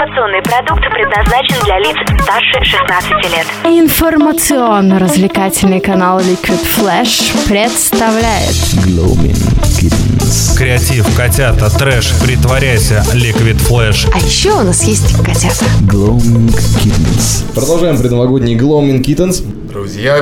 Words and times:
Информационный 0.00 0.40
продукт 0.40 0.80
предназначен 0.94 1.56
для 1.66 1.78
лиц 1.78 1.94
старше 2.22 2.58
16 2.64 3.10
лет. 3.34 3.46
Информационно-развлекательный 3.64 5.80
канал 5.80 6.20
Liquid 6.20 6.58
Flash 6.78 7.30
представляет 7.46 8.54
Gloaming 8.86 9.36
Kittens. 9.78 10.56
Креатив, 10.56 11.04
котята, 11.14 11.68
трэш, 11.68 12.14
притворяйся, 12.24 13.04
Liquid 13.12 13.58
Flash. 13.68 14.08
А 14.14 14.18
еще 14.20 14.52
у 14.52 14.62
нас 14.62 14.82
есть 14.84 15.14
котята. 15.22 15.66
Gloaming 15.82 16.48
Kittens. 16.82 17.44
Продолжаем 17.54 17.98
предновогодний 17.98 18.56
Gloaming 18.56 19.02
Kittens. 19.02 19.42
Друзья, 19.70 20.16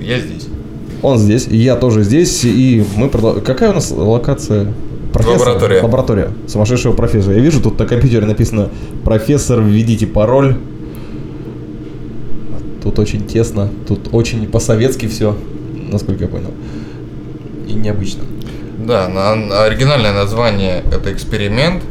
я 0.00 0.18
здесь. 0.18 0.48
Он 1.02 1.18
здесь, 1.18 1.46
я 1.46 1.76
тоже 1.76 2.02
здесь, 2.02 2.42
и 2.42 2.84
мы 2.96 3.06
продол- 3.06 3.40
Какая 3.40 3.70
у 3.70 3.74
нас 3.74 3.92
локация? 3.92 4.72
Лаборатория. 5.14 5.82
Лаборатория 5.82 6.30
сумасшедшего 6.46 6.92
профессора. 6.92 7.36
Я 7.36 7.40
вижу, 7.42 7.60
тут 7.60 7.78
на 7.78 7.86
компьютере 7.86 8.26
написано 8.26 8.70
«Профессор, 9.04 9.60
введите 9.60 10.06
пароль». 10.06 10.56
Тут 12.82 12.98
очень 12.98 13.26
тесно, 13.26 13.70
тут 13.88 14.08
очень 14.12 14.46
по-советски 14.46 15.06
все, 15.06 15.36
насколько 15.90 16.24
я 16.24 16.28
понял. 16.28 16.50
И 17.66 17.72
необычно. 17.72 18.24
Да, 18.78 19.08
на 19.08 19.64
оригинальное 19.64 20.12
название 20.12 20.82
это 20.92 21.12
эксперимент. 21.12 21.82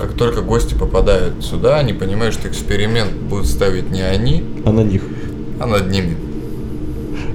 Как 0.00 0.14
только 0.14 0.40
гости 0.40 0.74
попадают 0.74 1.44
сюда, 1.44 1.76
они 1.78 1.92
понимают, 1.92 2.34
что 2.34 2.48
эксперимент 2.48 3.12
будут 3.12 3.46
ставить 3.46 3.90
не 3.90 4.00
они, 4.00 4.42
А 4.64 4.72
на 4.72 4.80
них 4.80 5.02
а 5.60 5.66
над 5.66 5.90
ними. 5.90 6.16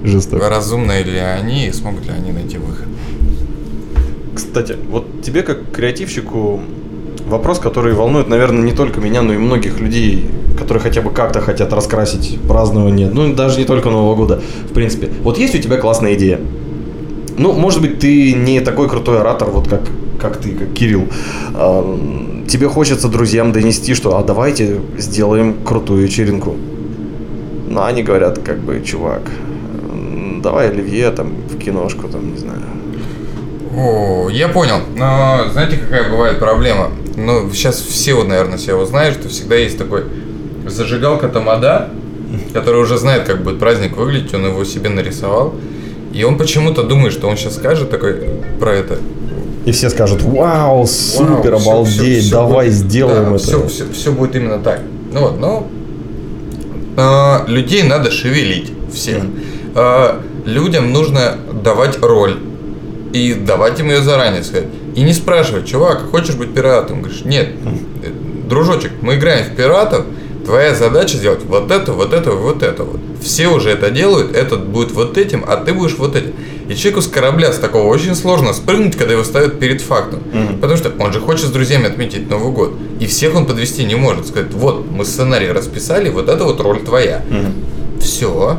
жестоко. 0.04 0.50
Разумные 0.50 1.04
ли 1.04 1.18
они 1.20 1.68
и 1.68 1.72
смогут 1.72 2.06
ли 2.06 2.12
они 2.12 2.32
найти 2.32 2.58
выход. 2.58 2.88
Кстати, 4.36 4.76
вот 4.90 5.22
тебе 5.22 5.44
как 5.44 5.72
креативщику 5.72 6.60
вопрос, 7.28 7.60
который 7.60 7.94
волнует, 7.94 8.28
наверное, 8.28 8.64
не 8.64 8.74
только 8.74 9.00
меня, 9.00 9.22
но 9.22 9.34
и 9.34 9.38
многих 9.38 9.80
людей, 9.80 10.26
которые 10.58 10.82
хотя 10.82 11.02
бы 11.02 11.10
как-то 11.10 11.40
хотят 11.42 11.72
раскрасить 11.74 12.40
празднование, 12.48 13.10
ну 13.10 13.34
даже 13.34 13.60
не 13.60 13.66
только 13.66 13.90
Нового 13.90 14.16
года, 14.16 14.42
в 14.70 14.74
принципе. 14.74 15.10
Вот 15.24 15.38
есть 15.38 15.56
у 15.56 15.58
тебя 15.58 15.78
классная 15.78 16.16
идея. 16.16 16.40
Ну, 17.38 17.54
может 17.54 17.82
быть, 17.82 18.00
ты 18.00 18.34
не 18.34 18.62
такой 18.62 18.90
крутой 18.90 19.20
оратор, 19.20 19.50
вот 19.50 19.68
как, 19.68 19.82
как 20.20 20.38
ты, 20.38 20.52
как 20.52 20.74
Кирилл. 20.74 21.08
Тебе 22.48 22.68
хочется 22.68 23.08
друзьям 23.10 23.52
донести, 23.52 23.94
что 23.94 24.18
а 24.18 24.24
давайте 24.24 24.80
сделаем 24.98 25.56
крутую 25.66 26.04
вечеринку. 26.04 26.56
Но 27.70 27.84
они 27.84 28.04
говорят, 28.04 28.40
как 28.40 28.60
бы, 28.60 28.82
чувак, 28.86 29.22
давай 30.42 30.70
оливье 30.70 31.10
там 31.12 31.34
в 31.50 31.58
киношку, 31.58 32.08
там, 32.08 32.32
не 32.32 32.38
знаю. 32.38 32.60
О, 33.76 34.30
я 34.30 34.48
понял. 34.48 34.78
Но 34.96 35.46
знаете, 35.52 35.78
какая 35.78 36.10
бывает 36.10 36.40
проблема? 36.40 36.92
Ну, 37.16 37.50
сейчас 37.52 37.80
все 37.82 38.14
вот, 38.14 38.28
наверное, 38.28 38.58
все 38.58 38.72
его 38.72 38.86
знают, 38.86 39.16
что 39.20 39.30
всегда 39.30 39.56
есть 39.56 39.78
такой 39.78 40.04
зажигалка 40.68 41.30
тамада, 41.30 41.90
который 42.54 42.82
уже 42.82 42.98
знает, 42.98 43.24
как 43.24 43.44
будет 43.44 43.60
праздник 43.60 43.96
выглядеть, 43.98 44.34
он 44.34 44.46
его 44.46 44.64
себе 44.66 44.90
нарисовал. 44.90 45.54
И 46.14 46.24
он 46.24 46.38
почему-то 46.38 46.84
думает, 46.84 47.14
что 47.14 47.28
он 47.28 47.38
сейчас 47.38 47.56
скажет 47.56 47.90
такой 47.90 48.16
про 48.60 48.72
это. 48.74 49.00
И 49.66 49.72
все 49.72 49.90
скажут, 49.90 50.22
вау, 50.22 50.86
супер, 50.86 51.52
Вау, 51.56 51.62
обалдеть, 51.62 52.20
всё, 52.24 52.28
всё 52.28 52.36
давай 52.36 52.68
будет- 52.68 52.78
сделаем 52.78 53.24
да, 53.32 53.36
это. 53.36 53.38
Все, 53.40 53.68
все, 53.68 53.84
все 53.92 54.12
будет 54.12 54.36
именно 54.36 54.60
так. 54.60 54.80
Ну 55.12 55.20
вот, 55.22 55.40
но 55.40 55.68
а, 56.98 57.46
людей 57.48 57.84
надо 57.84 58.12
шевелить 58.12 58.72
всех. 58.94 59.24
А, 59.74 60.22
людям 60.46 60.94
нужно 60.94 61.36
давать 61.64 61.98
роль. 62.02 62.38
И 63.14 63.34
давать 63.34 63.80
им 63.80 63.90
ее 63.90 64.02
заранее 64.02 64.44
сказать. 64.44 64.68
И 64.96 65.02
не 65.02 65.14
спрашивать, 65.14 65.66
чувак, 65.66 66.10
хочешь 66.12 66.36
быть 66.36 66.54
пиратом? 66.54 67.02
Говоришь, 67.02 67.24
нет, 67.24 67.50
э, 68.04 68.10
дружочек, 68.48 68.92
мы 69.02 69.16
играем 69.16 69.46
в 69.46 69.56
пиратов, 69.56 70.06
твоя 70.46 70.76
задача 70.76 71.18
сделать 71.18 71.44
вот 71.46 71.72
это, 71.72 71.94
вот 71.94 72.14
это, 72.14 72.32
вот 72.32 72.64
это 72.64 72.84
вот. 72.84 73.00
Все 73.22 73.48
уже 73.48 73.72
это 73.72 73.90
делают, 73.90 74.36
этот 74.36 74.66
будет 74.68 74.92
вот 74.92 75.18
этим, 75.18 75.44
а 75.48 75.58
ты 75.58 75.74
будешь 75.74 75.98
вот 75.98 76.16
этим. 76.16 76.34
И 76.70 76.76
человеку 76.76 77.02
с 77.02 77.08
корабля 77.08 77.52
с 77.52 77.58
такого 77.58 77.88
очень 77.88 78.16
сложно 78.16 78.54
спрыгнуть, 78.54 78.96
когда 78.96 79.14
его 79.14 79.24
ставят 79.24 79.60
перед 79.60 79.82
фактом. 79.82 80.22
Потому 80.62 80.78
что 80.78 80.92
он 81.00 81.12
же 81.14 81.20
хочет 81.20 81.46
с 81.48 81.52
друзьями 81.52 81.86
отметить 81.86 82.30
Новый 82.30 82.52
год. 82.52 82.74
И 83.00 83.06
всех 83.08 83.36
он 83.36 83.46
подвести 83.46 83.84
не 83.84 83.96
может. 83.96 84.28
Сказать, 84.28 84.52
вот, 84.54 84.86
мы 84.90 85.06
сценарий 85.06 85.52
расписали, 85.52 86.10
вот 86.10 86.30
это 86.30 86.44
вот 86.44 86.60
роль 86.62 86.80
твоя. 86.80 87.24
Все. 88.00 88.58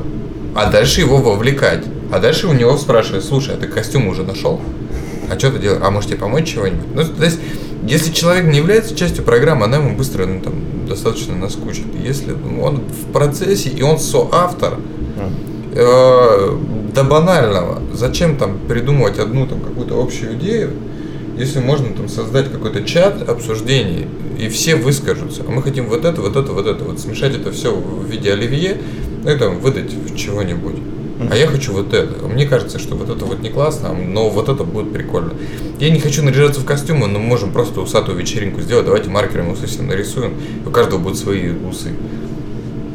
А 0.55 0.71
дальше 0.71 1.01
его 1.01 1.19
вовлекать. 1.19 1.85
А 2.13 2.19
дальше 2.21 2.47
у 2.47 2.53
него 2.53 2.77
спрашивают, 2.77 3.25
слушай, 3.25 3.55
а 3.55 3.59
ты 3.59 3.67
костюм 3.67 4.09
уже 4.09 4.23
нашел? 4.23 4.61
А 5.31 5.39
что 5.39 5.51
ты 5.51 5.59
делаешь? 5.59 5.83
А 5.85 5.91
может 5.91 6.11
тебе 6.11 6.21
помочь 6.21 6.53
чего-нибудь? 6.53 6.87
Ну, 6.95 7.05
то 7.05 7.25
есть, 7.25 7.39
если 7.87 8.13
человек 8.13 8.45
не 8.47 8.59
является 8.59 8.95
частью 8.95 9.25
программы, 9.25 9.65
она 9.65 9.79
ему 9.79 9.97
быстро 9.97 10.27
ну, 10.27 10.41
там, 10.41 10.55
достаточно 10.89 11.35
наскучит. 11.35 11.87
Если 12.03 12.33
ну, 12.33 12.63
он 12.63 12.77
в 12.77 13.13
процессе 13.13 13.71
и 13.71 13.83
он 13.83 13.99
соавтор, 13.99 14.79
э, 15.75 16.59
до 16.95 17.05
банального, 17.05 17.83
зачем 17.93 18.39
там 18.39 18.59
придумывать 18.67 19.19
одну 19.19 19.47
там 19.47 19.61
какую-то 19.61 20.01
общую 20.01 20.35
идею, 20.35 20.71
если 21.37 21.61
можно 21.61 21.93
там 21.95 22.09
создать 22.09 22.51
какой-то 22.51 22.83
чат 22.85 23.29
обсуждений, 23.29 24.07
и 24.39 24.49
все 24.49 24.77
выскажутся. 24.77 25.43
А 25.47 25.51
мы 25.51 25.63
хотим 25.63 25.89
вот 25.89 26.05
это, 26.05 26.21
вот 26.21 26.37
это, 26.37 26.53
вот 26.53 26.67
это, 26.67 26.85
вот 26.85 27.01
смешать 27.01 27.35
это 27.35 27.53
все 27.53 27.75
в 27.75 28.07
виде 28.07 28.33
оливье, 28.33 28.79
ну 29.23 29.31
и 29.31 29.37
там 29.37 29.59
выдать 29.59 29.91
чего-нибудь. 30.17 30.77
А 31.31 31.37
я 31.37 31.47
хочу 31.47 31.73
вот 31.73 31.93
это. 31.93 32.27
Мне 32.27 32.47
кажется, 32.47 32.79
что 32.79 32.95
вот 32.95 33.09
это 33.09 33.25
вот 33.25 33.41
не 33.41 33.51
классно, 33.51 33.93
но 33.93 34.29
вот 34.29 34.49
это 34.49 34.65
будет 34.65 34.93
прикольно. 34.93 35.33
Я 35.81 35.91
не 35.91 35.99
хочу 35.99 36.23
наряжаться 36.23 36.61
в 36.61 36.65
костюмы, 36.65 37.07
но 37.07 37.19
мы 37.19 37.27
можем 37.27 37.53
просто 37.53 37.81
усатую 37.81 38.19
вечеринку 38.19 38.61
сделать. 38.61 38.87
Давайте 38.87 39.11
маркерами 39.11 39.53
усы 39.53 39.67
всем 39.67 39.89
нарисуем. 39.89 40.35
У 40.65 40.71
каждого 40.71 40.99
будут 40.99 41.19
свои 41.19 41.51
усы. 41.51 41.91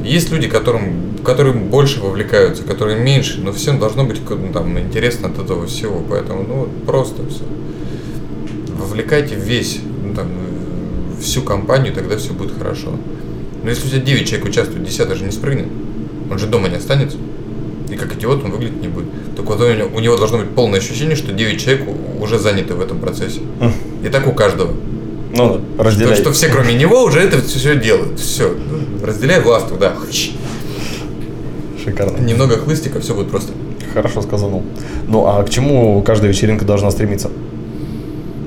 Есть 0.04 0.32
люди, 0.32 0.48
которым, 0.48 1.18
которые 1.24 1.54
больше 1.54 2.00
вовлекаются, 2.00 2.64
которые 2.64 3.00
меньше, 3.00 3.42
но 3.42 3.52
всем 3.52 3.80
должно 3.80 4.04
быть 4.04 4.22
ну, 4.30 4.52
там, 4.54 4.80
интересно 4.80 5.28
от 5.28 5.38
этого 5.38 5.68
всего. 5.68 6.04
Поэтому 6.10 6.44
ну, 6.44 6.56
вот 6.56 6.86
просто 6.86 7.28
все. 7.28 7.44
Вовлекайте 8.78 9.36
весь, 9.36 9.80
ну, 10.04 10.16
там, 10.16 10.28
всю 11.20 11.42
компанию, 11.44 11.94
тогда 11.94 12.18
все 12.18 12.34
будет 12.34 12.58
хорошо. 12.58 12.94
Но 13.64 13.70
если 13.70 13.88
у 13.88 13.90
тебя 13.92 14.02
9 14.02 14.28
человек 14.28 14.48
участвует, 14.48 14.84
10 14.84 15.18
же 15.18 15.24
не 15.24 15.32
спрыгнет, 15.32 15.68
он 16.32 16.40
же 16.40 16.48
дома 16.48 16.68
не 16.68 16.78
останется. 16.78 17.18
И 17.92 17.96
как 17.98 18.16
идиот 18.16 18.44
он 18.46 18.52
выглядеть 18.52 18.82
не 18.82 18.88
будет. 18.88 19.08
Так 19.36 19.46
вот 19.46 19.60
у 19.62 20.00
него, 20.00 20.18
должно 20.18 20.38
быть 20.38 20.50
полное 20.50 20.80
ощущение, 20.80 21.16
что 21.16 21.34
9 21.34 21.62
человек 21.62 21.88
уже 22.22 22.40
заняты 22.40 22.74
в 22.74 22.82
этом 22.82 23.00
процессе. 23.00 23.42
И 24.04 24.08
так 24.08 24.28
у 24.28 24.32
каждого. 24.32 24.72
Ну, 25.34 25.62
разделяй. 25.78 26.16
что 26.16 26.32
все, 26.32 26.48
кроме 26.50 26.74
него, 26.74 27.04
уже 27.04 27.20
это 27.20 27.42
все 27.42 27.76
делают. 27.78 28.20
Все. 28.20 28.54
Разделяй 29.04 29.42
власть 29.42 29.68
туда. 29.68 29.94
Шикарно. 31.84 32.18
Немного 32.18 32.58
хлыстика, 32.58 33.00
все 33.00 33.14
будет 33.14 33.30
просто. 33.30 33.54
Хорошо 33.94 34.22
сказано. 34.22 34.62
Ну, 35.08 35.26
а 35.26 35.44
к 35.44 35.50
чему 35.50 36.02
каждая 36.04 36.32
вечеринка 36.32 36.64
должна 36.66 36.92
стремиться? 36.92 37.30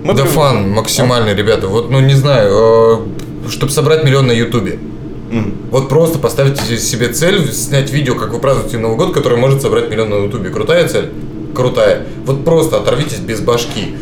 Мы 0.04 0.14
да 0.14 0.22
при- 0.22 0.30
фан 0.30 0.70
максимальный, 0.70 1.34
ребята. 1.34 1.68
Вот, 1.68 1.90
ну 1.90 2.00
не 2.00 2.14
знаю, 2.14 3.02
чтобы 3.48 3.72
собрать 3.72 4.04
миллион 4.04 4.26
на 4.26 4.32
Ютубе. 4.32 4.78
Вот 5.70 5.88
просто 5.88 6.18
поставьте 6.18 6.76
себе 6.78 7.08
цель 7.08 7.50
снять 7.52 7.90
видео, 7.90 8.14
как 8.14 8.32
вы 8.32 8.38
празднуете 8.38 8.78
Новый 8.78 8.96
год, 8.96 9.12
который 9.12 9.38
может 9.38 9.62
собрать 9.62 9.90
миллион 9.90 10.10
на 10.10 10.24
Ютубе. 10.24 10.50
Крутая 10.50 10.88
цель? 10.88 11.10
Крутая. 11.54 12.06
Вот 12.24 12.44
просто 12.44 12.76
оторвитесь 12.76 13.18
без 13.18 13.40
башки. 13.40 13.94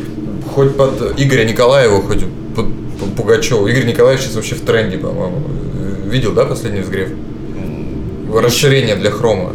Хоть 0.55 0.77
под 0.77 1.19
Игоря 1.19 1.45
Николаева, 1.45 2.03
хоть 2.03 2.25
под 2.55 2.67
Пугачева. 3.17 3.67
Игорь 3.69 3.87
Николаев 3.87 4.21
сейчас 4.21 4.35
вообще 4.35 4.55
в 4.55 4.61
тренде, 4.61 4.99
по-моему. 4.99 5.43
Видел, 6.07 6.33
да, 6.33 6.45
последний 6.45 6.81
взгрев? 6.81 7.09
Расширение 8.35 8.97
для 8.97 9.11
хрома. 9.11 9.53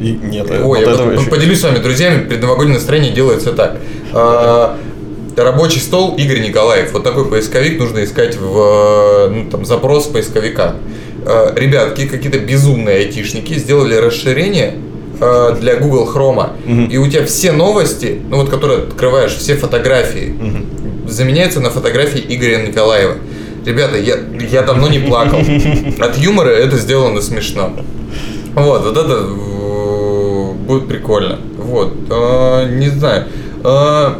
И- 0.00 0.18
нет, 0.22 0.50
Ой, 0.50 0.58
вот 0.58 0.78
я 0.78 0.92
этого 0.92 1.10
вот 1.10 1.20
еще- 1.20 1.30
поделюсь 1.30 1.60
с 1.60 1.64
вами, 1.64 1.78
друзьями, 1.78 2.28
предновогоднее 2.28 2.76
настроение 2.76 3.12
делается 3.12 3.52
так. 3.52 3.78
А, 4.12 4.76
Рабочий 5.36 5.80
стол 5.80 6.14
Игорь 6.16 6.40
Николаев. 6.40 6.92
Вот 6.92 7.02
такой 7.02 7.24
поисковик 7.24 7.78
нужно 7.80 8.04
искать 8.04 8.36
в 8.36 9.28
ну, 9.32 9.50
там, 9.50 9.64
запрос 9.64 10.06
поисковика. 10.06 10.76
А, 11.26 11.54
Ребятки, 11.54 12.06
какие-то 12.06 12.38
безумные 12.38 12.98
айтишники 12.98 13.54
сделали 13.54 13.94
расширение 13.94 14.74
а, 15.20 15.52
для 15.52 15.76
Google 15.76 16.10
Chrome. 16.12 16.88
И 16.90 16.98
у 16.98 17.08
тебя 17.08 17.24
все 17.24 17.52
новости, 17.52 18.20
ну 18.28 18.36
вот 18.38 18.50
которые 18.50 18.80
открываешь, 18.84 19.32
все 19.32 19.56
фотографии, 19.56 20.34
заменяются 21.08 21.60
на 21.60 21.70
фотографии 21.70 22.24
Игоря 22.28 22.66
Николаева. 22.66 23.16
Ребята, 23.64 23.96
я, 23.96 24.18
я 24.50 24.62
давно 24.62 24.88
не 24.88 24.98
плакал. 24.98 25.38
От 26.00 26.18
юмора 26.18 26.50
это 26.50 26.76
сделано 26.76 27.22
смешно. 27.22 27.72
Вот, 28.54 28.84
вот 28.84 28.96
это 28.96 29.26
э, 29.26 30.52
будет 30.66 30.86
прикольно. 30.86 31.38
Вот, 31.56 31.94
э, 32.10 32.76
не 32.76 32.88
знаю. 32.90 33.24
Э, 33.64 34.14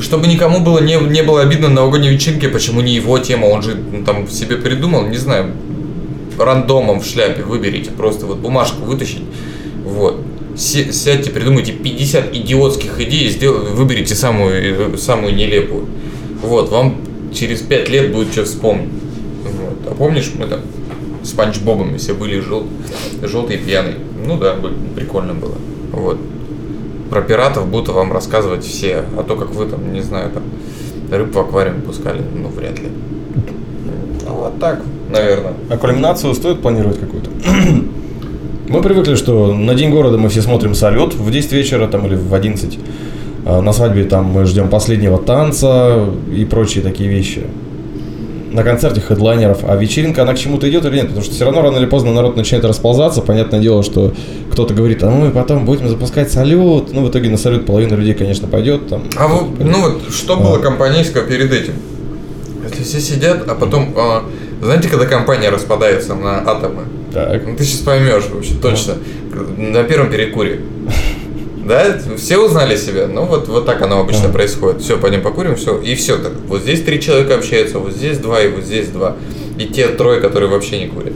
чтобы 0.00 0.26
никому 0.26 0.60
было 0.60 0.80
не, 0.80 0.96
не 0.96 1.22
было 1.22 1.40
обидно 1.40 1.68
на 1.68 1.76
новогодней 1.76 2.10
вечеринке, 2.10 2.48
почему 2.48 2.82
не 2.82 2.94
его 2.94 3.18
тема, 3.18 3.46
он 3.46 3.62
же 3.62 3.74
ну, 3.74 4.04
там 4.04 4.28
себе 4.28 4.56
придумал, 4.56 5.06
не 5.06 5.16
знаю, 5.16 5.52
рандомом 6.38 7.00
в 7.00 7.06
шляпе 7.06 7.42
выберите, 7.42 7.90
просто 7.90 8.26
вот 8.26 8.38
бумажку 8.38 8.82
вытащить, 8.84 9.22
вот. 9.84 10.20
Сядьте, 10.56 11.30
придумайте 11.30 11.72
50 11.72 12.34
идиотских 12.34 13.00
идей, 13.00 13.26
и 13.26 13.28
сдел- 13.28 13.74
выберите 13.74 14.14
самую, 14.14 14.94
э, 14.94 14.96
самую 14.96 15.34
нелепую. 15.34 15.86
Вот, 16.42 16.70
вам 16.70 16.96
через 17.34 17.60
5 17.60 17.88
лет 17.88 18.12
будет 18.12 18.30
что 18.30 18.44
вспомнить. 18.44 18.90
Вот. 19.42 19.90
А 19.90 19.94
помнишь, 19.94 20.30
мы 20.38 20.46
там 20.46 20.60
с 21.24 21.32
Панч 21.32 21.58
Бобом 21.58 21.96
все 21.98 22.14
были 22.14 22.38
жел... 22.38 22.66
желтый 23.22 23.56
и 23.56 23.58
пьяный. 23.58 23.94
Ну 24.26 24.38
да, 24.38 24.56
прикольно 24.94 25.34
было. 25.34 25.56
Вот. 25.90 26.18
Про 27.10 27.22
пиратов 27.22 27.66
будто 27.68 27.92
вам 27.92 28.12
рассказывать 28.12 28.64
все, 28.64 29.04
а 29.16 29.22
то 29.22 29.36
как 29.36 29.50
вы 29.50 29.66
там, 29.66 29.92
не 29.92 30.02
знаю, 30.02 30.30
там 30.30 30.42
рыб 31.10 31.34
в 31.34 31.38
аквариум 31.38 31.82
пускали, 31.82 32.22
ну 32.34 32.48
вряд 32.48 32.78
ли. 32.78 32.88
Ну 34.26 34.34
вот 34.34 34.58
так, 34.58 34.82
наверное. 35.10 35.52
А 35.70 35.76
кульминацию 35.76 36.34
стоит 36.34 36.60
планировать 36.60 36.98
какую-то? 37.00 37.30
Мы 38.68 38.82
привыкли, 38.82 39.14
что 39.14 39.52
на 39.54 39.74
День 39.74 39.90
города 39.90 40.16
мы 40.16 40.30
все 40.30 40.40
смотрим 40.40 40.74
салют 40.74 41.14
в 41.14 41.30
10 41.30 41.52
вечера 41.52 41.86
там, 41.86 42.06
или 42.06 42.14
в 42.14 42.32
11. 42.34 42.78
А 43.44 43.60
На 43.60 43.72
свадьбе 43.74 44.04
там 44.04 44.24
мы 44.24 44.46
ждем 44.46 44.68
последнего 44.68 45.18
танца 45.18 46.06
и 46.34 46.44
прочие 46.46 46.82
такие 46.82 47.10
вещи. 47.10 47.42
На 48.52 48.62
концерте 48.62 49.00
хедлайнеров. 49.02 49.64
А 49.64 49.76
вечеринка, 49.76 50.22
она 50.22 50.32
к 50.32 50.38
чему-то 50.38 50.68
идет 50.70 50.84
или 50.86 50.94
нет? 50.94 51.08
Потому 51.08 51.24
что 51.24 51.34
все 51.34 51.44
равно 51.44 51.60
рано 51.60 51.76
или 51.76 51.86
поздно 51.86 52.12
народ 52.14 52.36
начинает 52.36 52.64
расползаться. 52.64 53.20
Понятное 53.20 53.60
дело, 53.60 53.82
что 53.82 54.14
кто-то 54.50 54.72
говорит, 54.72 55.02
а 55.02 55.10
мы 55.10 55.30
потом 55.30 55.66
будем 55.66 55.88
запускать 55.88 56.32
салют. 56.32 56.92
Ну, 56.94 57.04
в 57.04 57.10
итоге 57.10 57.28
на 57.30 57.36
салют 57.36 57.66
половина 57.66 57.94
людей, 57.94 58.14
конечно, 58.14 58.48
пойдет. 58.48 58.88
Там, 58.88 59.02
А 59.16 59.26
вот, 59.28 59.58
ну 59.58 59.80
вот, 59.82 60.02
что 60.10 60.36
было 60.36 60.56
А. 60.56 60.60
компанейского 60.60 61.24
перед 61.24 61.52
этим? 61.52 61.74
Если 62.66 62.82
все 62.84 63.00
сидят, 63.00 63.46
а 63.46 63.54
потом, 63.56 63.92
а, 63.96 64.22
знаете, 64.62 64.88
когда 64.88 65.06
компания 65.06 65.50
распадается 65.50 66.14
на 66.14 66.38
атомы? 66.40 66.84
Так. 67.12 67.46
Ну, 67.46 67.56
ты 67.56 67.64
сейчас 67.64 67.80
поймешь 67.80 68.24
вообще 68.32 68.54
точно. 68.60 68.94
На 69.56 69.84
первом 69.84 70.10
перекуре. 70.10 70.60
Да, 71.66 71.98
все 72.18 72.36
узнали 72.36 72.76
себя. 72.76 73.06
Ну 73.06 73.24
вот, 73.24 73.48
вот 73.48 73.64
так 73.64 73.80
оно 73.80 74.00
обычно 74.00 74.28
происходит. 74.28 74.82
Все, 74.82 74.98
пойдем 74.98 75.22
покурим, 75.22 75.56
все. 75.56 75.80
И 75.80 75.94
все 75.94 76.18
так. 76.18 76.32
Вот 76.46 76.60
здесь 76.60 76.82
три 76.82 77.00
человека 77.00 77.36
общаются, 77.36 77.78
вот 77.78 77.92
здесь 77.92 78.18
два 78.18 78.42
и 78.42 78.48
вот 78.48 78.64
здесь 78.64 78.88
два. 78.88 79.16
И 79.58 79.64
те 79.64 79.88
трое, 79.88 80.20
которые 80.20 80.50
вообще 80.50 80.78
не 80.78 80.88
курят. 80.88 81.14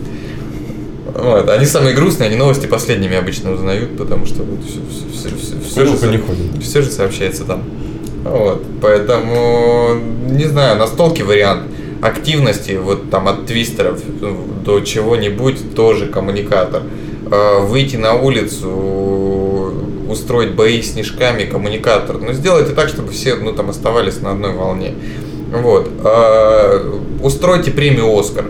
Вот. 1.14 1.50
Они 1.50 1.66
самые 1.66 1.94
грустные, 1.94 2.28
они 2.28 2.36
новости 2.36 2.66
последними 2.66 3.16
обычно 3.16 3.52
узнают, 3.52 3.98
потому 3.98 4.24
что 4.24 4.42
вот 4.42 4.60
все, 4.64 4.80
все, 5.12 5.28
все, 5.36 5.56
все, 5.60 5.74
Курилка 5.74 6.06
же, 6.06 6.12
не 6.12 6.18
ходит. 6.18 6.62
все 6.62 6.80
же 6.80 6.90
сообщается 6.90 7.44
там. 7.44 7.64
Вот. 8.24 8.64
Поэтому, 8.80 9.96
не 10.30 10.44
знаю, 10.44 10.78
настолки 10.78 11.20
вариант 11.20 11.64
активности, 12.00 12.78
вот 12.82 13.10
там 13.10 13.28
от 13.28 13.46
твистеров 13.46 14.00
ну, 14.20 14.36
до 14.64 14.80
чего-нибудь 14.80 15.74
тоже 15.74 16.06
коммуникатор. 16.06 16.82
Э, 17.30 17.60
Выйти 17.60 17.96
на 17.96 18.14
улицу, 18.14 19.72
устроить 20.08 20.54
бои 20.54 20.82
снежками, 20.82 21.44
коммуникатор. 21.44 22.18
Но 22.18 22.32
сделайте 22.32 22.72
так, 22.72 22.88
чтобы 22.88 23.12
все 23.12 23.34
ну, 23.36 23.52
там 23.52 23.70
оставались 23.70 24.20
на 24.20 24.32
одной 24.32 24.52
волне. 24.52 24.94
Вот. 25.52 25.90
Э, 26.04 27.00
Устройте 27.22 27.70
премию 27.70 28.16
Оскар. 28.16 28.44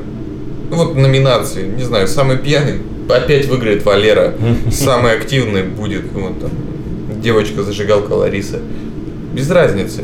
Ну, 0.71 0.77
Вот 0.77 0.95
номинации, 0.95 1.67
не 1.67 1.83
знаю, 1.83 2.07
самый 2.09 2.37
пьяный 2.37 2.81
опять 3.09 3.47
выиграет 3.47 3.85
Валера, 3.85 4.35
самый 4.71 5.13
активный 5.13 5.63
будет 5.63 6.13
ну, 6.13 6.29
вот 6.29 6.41
там, 6.41 6.51
девочка-зажигалка 7.21 8.13
Лариса. 8.13 8.61
Без 9.33 9.51
разницы. 9.51 10.03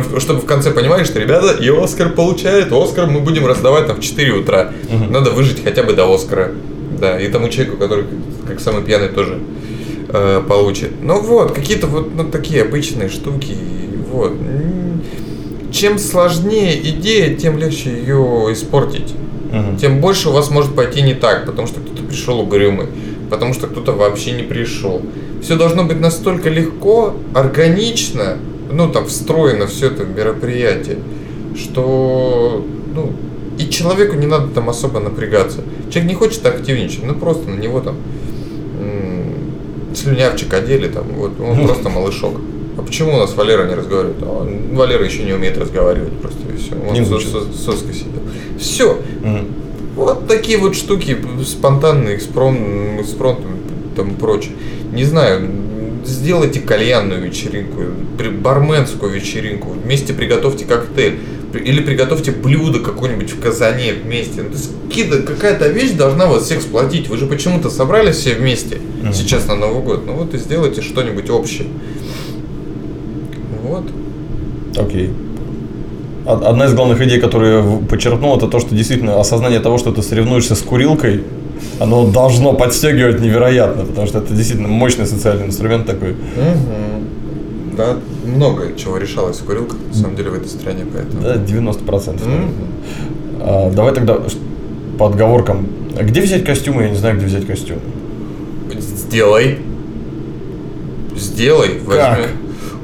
В- 0.00 0.20
чтобы 0.20 0.40
в 0.40 0.46
конце 0.46 0.70
понимали, 0.70 1.04
что 1.04 1.18
ребята, 1.18 1.52
и 1.52 1.68
Оскар 1.68 2.10
получает, 2.10 2.72
Оскар 2.72 3.06
мы 3.06 3.20
будем 3.20 3.46
раздавать 3.46 3.86
там 3.86 3.96
в 3.96 4.00
4 4.00 4.32
утра. 4.32 4.72
Надо 5.10 5.30
выжить 5.30 5.62
хотя 5.62 5.82
бы 5.82 5.92
до 5.92 6.12
Оскара. 6.12 6.52
Да, 7.00 7.20
и 7.20 7.28
тому 7.28 7.48
человеку, 7.48 7.76
который 7.76 8.04
как 8.46 8.60
самый 8.60 8.82
пьяный 8.82 9.08
тоже 9.08 9.38
э, 10.08 10.42
получит. 10.48 10.90
Ну 11.02 11.20
вот, 11.20 11.52
какие-то 11.52 11.86
вот 11.86 12.14
ну, 12.14 12.24
такие 12.30 12.62
обычные 12.62 13.08
штуки. 13.08 13.56
Вот. 14.12 14.32
Чем 15.72 15.98
сложнее 15.98 16.80
идея, 16.90 17.34
тем 17.36 17.58
легче 17.58 17.90
ее 17.90 18.48
испортить 18.52 19.12
Мгм. 19.52 19.76
тем 19.76 20.00
больше 20.00 20.30
у 20.30 20.32
вас 20.32 20.50
может 20.50 20.74
пойти 20.74 21.02
не 21.02 21.14
так, 21.14 21.46
потому 21.46 21.66
что 21.68 21.80
кто-то 21.80 22.02
пришел 22.02 22.40
угрюмый, 22.40 22.86
потому 23.30 23.54
что 23.54 23.66
кто-то 23.68 23.92
вообще 23.92 24.32
не 24.32 24.42
пришел. 24.42 25.00
Все 25.42 25.54
должно 25.56 25.84
быть 25.84 26.00
настолько 26.00 26.48
легко, 26.48 27.14
органично, 27.34 28.38
ну 28.74 28.90
там 28.92 29.06
встроено 29.06 29.66
все 29.66 29.86
это 29.86 30.04
мероприятие, 30.04 30.98
что 31.56 32.64
ну 32.94 33.12
и 33.58 33.68
человеку 33.70 34.16
не 34.16 34.26
надо 34.26 34.48
там 34.48 34.68
особо 34.68 35.00
напрягаться. 35.00 35.60
Человек 35.90 36.10
не 36.10 36.14
хочет 36.16 36.44
активничать, 36.46 37.04
ну 37.04 37.14
просто 37.14 37.48
на 37.48 37.58
него 37.58 37.80
там 37.80 37.96
слюнявчик 39.94 40.52
одели, 40.54 40.88
там, 40.88 41.04
вот 41.16 41.32
он 41.40 41.64
просто 41.66 41.88
малышок. 41.88 42.34
А 42.76 42.82
почему 42.82 43.14
у 43.14 43.18
нас 43.18 43.34
Валера 43.36 43.68
не 43.68 43.74
разговаривает? 43.74 44.16
А 44.22 44.40
он- 44.40 44.74
Валера 44.74 45.04
еще 45.04 45.22
не 45.22 45.32
умеет 45.32 45.56
разговаривать 45.56 46.12
просто 46.20 46.40
и 46.52 46.56
все. 46.56 46.72
Он 46.88 46.92
Не 46.94 47.04
с, 47.04 47.10
учится. 47.12 47.40
с- 47.42 47.56
с 47.56 47.64
соской 47.64 47.94
сидел. 47.94 48.20
Все. 48.58 48.98
Мгм. 49.22 49.46
Вот 49.94 50.26
такие 50.26 50.58
вот 50.58 50.74
штуки 50.74 51.16
спонтанные, 51.44 52.16
экспромт, 52.16 52.58
экспромт 53.00 53.38
там 53.94 54.10
и 54.10 54.14
прочее. 54.14 54.52
Не 54.92 55.04
знаю, 55.04 55.48
сделайте 56.06 56.60
кальянную 56.60 57.22
вечеринку, 57.22 57.82
барменскую 58.42 59.12
вечеринку, 59.12 59.70
вместе 59.70 60.12
приготовьте 60.12 60.64
коктейль. 60.64 61.18
Или 61.54 61.80
приготовьте 61.80 62.32
блюдо 62.32 62.80
какое-нибудь 62.80 63.30
в 63.30 63.40
казане 63.40 63.92
вместе. 63.92 64.42
Ну, 64.42 64.48
то 64.50 64.56
есть 64.56 64.70
какие-то- 64.88 65.22
какая-то 65.22 65.68
вещь 65.68 65.92
должна 65.92 66.26
вас 66.26 66.42
всех 66.46 66.60
сплотить. 66.62 67.08
Вы 67.08 67.16
же 67.16 67.26
почему-то 67.26 67.70
собрались 67.70 68.16
все 68.16 68.34
вместе 68.34 68.78
Мгм. 69.02 69.12
сейчас 69.12 69.46
на 69.46 69.54
Новый 69.54 69.84
год. 69.84 70.02
Ну 70.04 70.14
вот 70.14 70.34
и 70.34 70.38
сделайте 70.38 70.82
что-нибудь 70.82 71.30
общее. 71.30 71.68
Вот. 73.62 73.84
Окей. 74.76 75.10
Од- 76.26 76.42
Одна 76.42 76.66
из 76.66 76.74
главных 76.74 77.00
идей, 77.02 77.20
которую 77.20 77.56
я 77.80 77.86
подчеркнул, 77.86 78.36
это 78.36 78.48
то, 78.48 78.58
что 78.58 78.74
действительно 78.74 79.20
осознание 79.20 79.60
того, 79.60 79.78
что 79.78 79.92
ты 79.92 80.02
соревнуешься 80.02 80.54
с 80.56 80.60
курилкой, 80.62 81.22
оно 81.80 82.06
должно 82.06 82.52
подстегивать 82.52 83.20
невероятно, 83.20 83.84
потому 83.84 84.06
что 84.06 84.18
это 84.18 84.32
действительно 84.34 84.68
мощный 84.68 85.06
социальный 85.06 85.46
инструмент 85.46 85.86
такой. 85.86 86.16
Да, 87.76 87.96
много 88.24 88.76
чего 88.76 88.98
решалось 88.98 89.38
в 89.38 89.44
курилках, 89.44 89.78
на 89.88 89.94
самом 89.94 90.14
деле, 90.16 90.30
в 90.30 90.34
этой 90.34 90.48
стране, 90.48 90.84
поэтому. 90.92 91.22
Да, 91.22 91.34
90%. 91.36 92.24
Мгм. 92.24 92.50
А, 93.40 93.70
давай 93.70 93.92
тогда 93.94 94.18
по 94.98 95.06
отговоркам. 95.08 95.66
Где 96.00 96.20
взять 96.20 96.44
костюмы? 96.44 96.82
Я 96.84 96.90
не 96.90 96.96
знаю, 96.96 97.16
где 97.16 97.26
взять 97.26 97.46
костюм. 97.46 97.78
Сделай. 98.78 99.58
Сделай. 101.16 101.80
Как? 101.88 102.18
Возьми. 102.18 102.26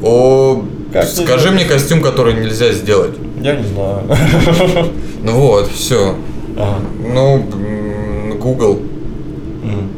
О, 0.03 0.65
Как 0.93 1.05
скажи 1.05 1.51
мне 1.51 1.65
костюм, 1.65 2.03
который 2.03 2.35
нельзя 2.35 2.73
сделать. 2.73 3.15
Я 3.43 3.57
не 3.57 3.67
знаю. 3.67 4.03
Ну 5.23 5.33
вот, 5.33 5.69
все. 5.71 6.15
Ага. 6.57 6.81
Ну, 7.15 7.45
Google. 8.41 8.81
М. 9.65 9.89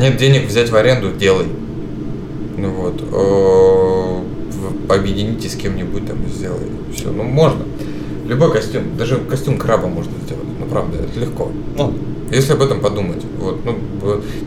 Нет 0.00 0.16
денег 0.16 0.46
взять 0.46 0.70
в 0.70 0.76
аренду, 0.76 1.10
делай. 1.12 1.46
Ну 2.56 2.70
вот. 2.70 3.02
О, 3.12 4.22
в- 4.50 4.92
Объединитесь 4.92 5.52
с 5.52 5.56
кем-нибудь 5.56 6.06
там 6.06 6.18
и 6.24 6.30
сделай. 6.30 6.66
Все. 6.94 7.10
Ну 7.10 7.24
можно. 7.24 7.62
Любой 8.26 8.52
костюм, 8.52 8.96
даже 8.96 9.16
костюм 9.18 9.58
краба 9.58 9.88
можно 9.88 10.12
сделать. 10.24 10.44
Ну 10.58 10.66
правда, 10.66 10.98
это 10.98 11.18
легко. 11.20 11.50
Ну, 11.76 11.92
Если 12.30 12.52
об 12.52 12.62
этом 12.62 12.80
подумать, 12.80 13.22
вот, 13.40 13.58
ну, 13.64 13.74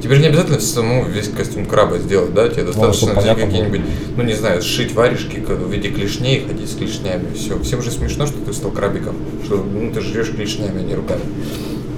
тебе 0.02 0.16
же 0.16 0.22
не 0.22 0.28
обязательно 0.28 0.58
самому 0.62 1.04
весь 1.06 1.28
костюм 1.28 1.66
краба 1.66 1.98
сделать, 1.98 2.34
да, 2.34 2.48
тебе 2.48 2.64
достаточно 2.64 3.08
чтобы 3.10 3.20
взять 3.22 3.38
какие-нибудь, 3.38 3.82
ну, 4.16 4.24
не 4.24 4.34
знаю, 4.36 4.62
сшить 4.62 4.94
варежки 4.96 5.44
в 5.46 5.70
виде 5.70 5.90
клешней, 5.90 6.46
ходить 6.48 6.70
с 6.72 6.76
клешнями, 6.76 7.26
все. 7.36 7.60
Всем 7.60 7.82
же 7.82 7.92
смешно, 7.92 8.26
что 8.26 8.38
ты 8.40 8.54
стал 8.54 8.72
крабиком, 8.72 9.16
что, 9.44 9.58
ну, 9.58 9.92
ты 9.92 10.00
жрешь 10.00 10.32
клешнями, 10.32 10.80
а 10.80 10.82
не 10.82 10.96
руками. 10.96 11.24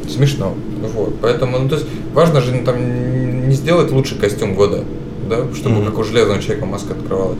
Смешно, 0.09 0.53
вот, 0.95 1.15
поэтому, 1.21 1.59
ну, 1.59 1.69
то 1.69 1.75
есть, 1.75 1.87
важно 2.13 2.41
же, 2.41 2.53
ну, 2.53 2.63
там, 2.63 3.47
не 3.49 3.55
сделать 3.55 3.91
лучший 3.91 4.17
костюм 4.17 4.53
года, 4.55 4.83
да, 5.29 5.37
чтобы 5.55 5.77
Мгм. 5.77 5.85
как 5.87 5.97
у 5.99 6.03
железного 6.03 6.41
человека 6.41 6.65
маска 6.65 6.93
открывалась. 6.93 7.37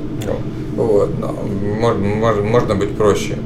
Вот, 0.75 1.09
но 1.19 1.33
можно, 1.79 2.05
можно, 2.05 2.41
можно 2.43 2.75
быть 2.75 2.95
проще. 2.97 3.37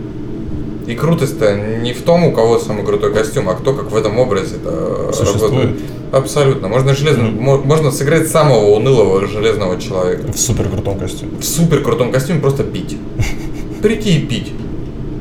И 0.87 0.95
крутость-то 0.95 1.55
не 1.83 1.93
в 1.93 2.01
том, 2.01 2.23
у 2.23 2.31
кого 2.31 2.57
самый 2.57 2.83
крутой 2.83 3.13
костюм, 3.13 3.47
а 3.49 3.53
кто 3.53 3.73
как 3.73 3.91
в 3.91 3.95
этом 3.95 4.17
образе 4.17 4.55
это 4.55 5.11
Существует. 5.13 5.79
Абсолютно. 6.11 6.67
Можно 6.67 6.95
железно, 6.95 7.25
мо- 7.25 7.59
можно 7.59 7.91
сыграть 7.91 8.27
самого 8.29 8.75
унылого 8.75 9.27
железного 9.27 9.79
человека. 9.79 10.31
в 10.31 10.39
супер 10.39 10.67
крутом 10.67 10.97
костюме. 10.97 11.33
В 11.39 11.43
супер 11.43 11.83
крутом 11.83 12.11
костюме 12.11 12.39
просто 12.39 12.63
пить. 12.63 12.97
Прийти 13.83 14.17
и 14.17 14.25
пить. 14.25 14.51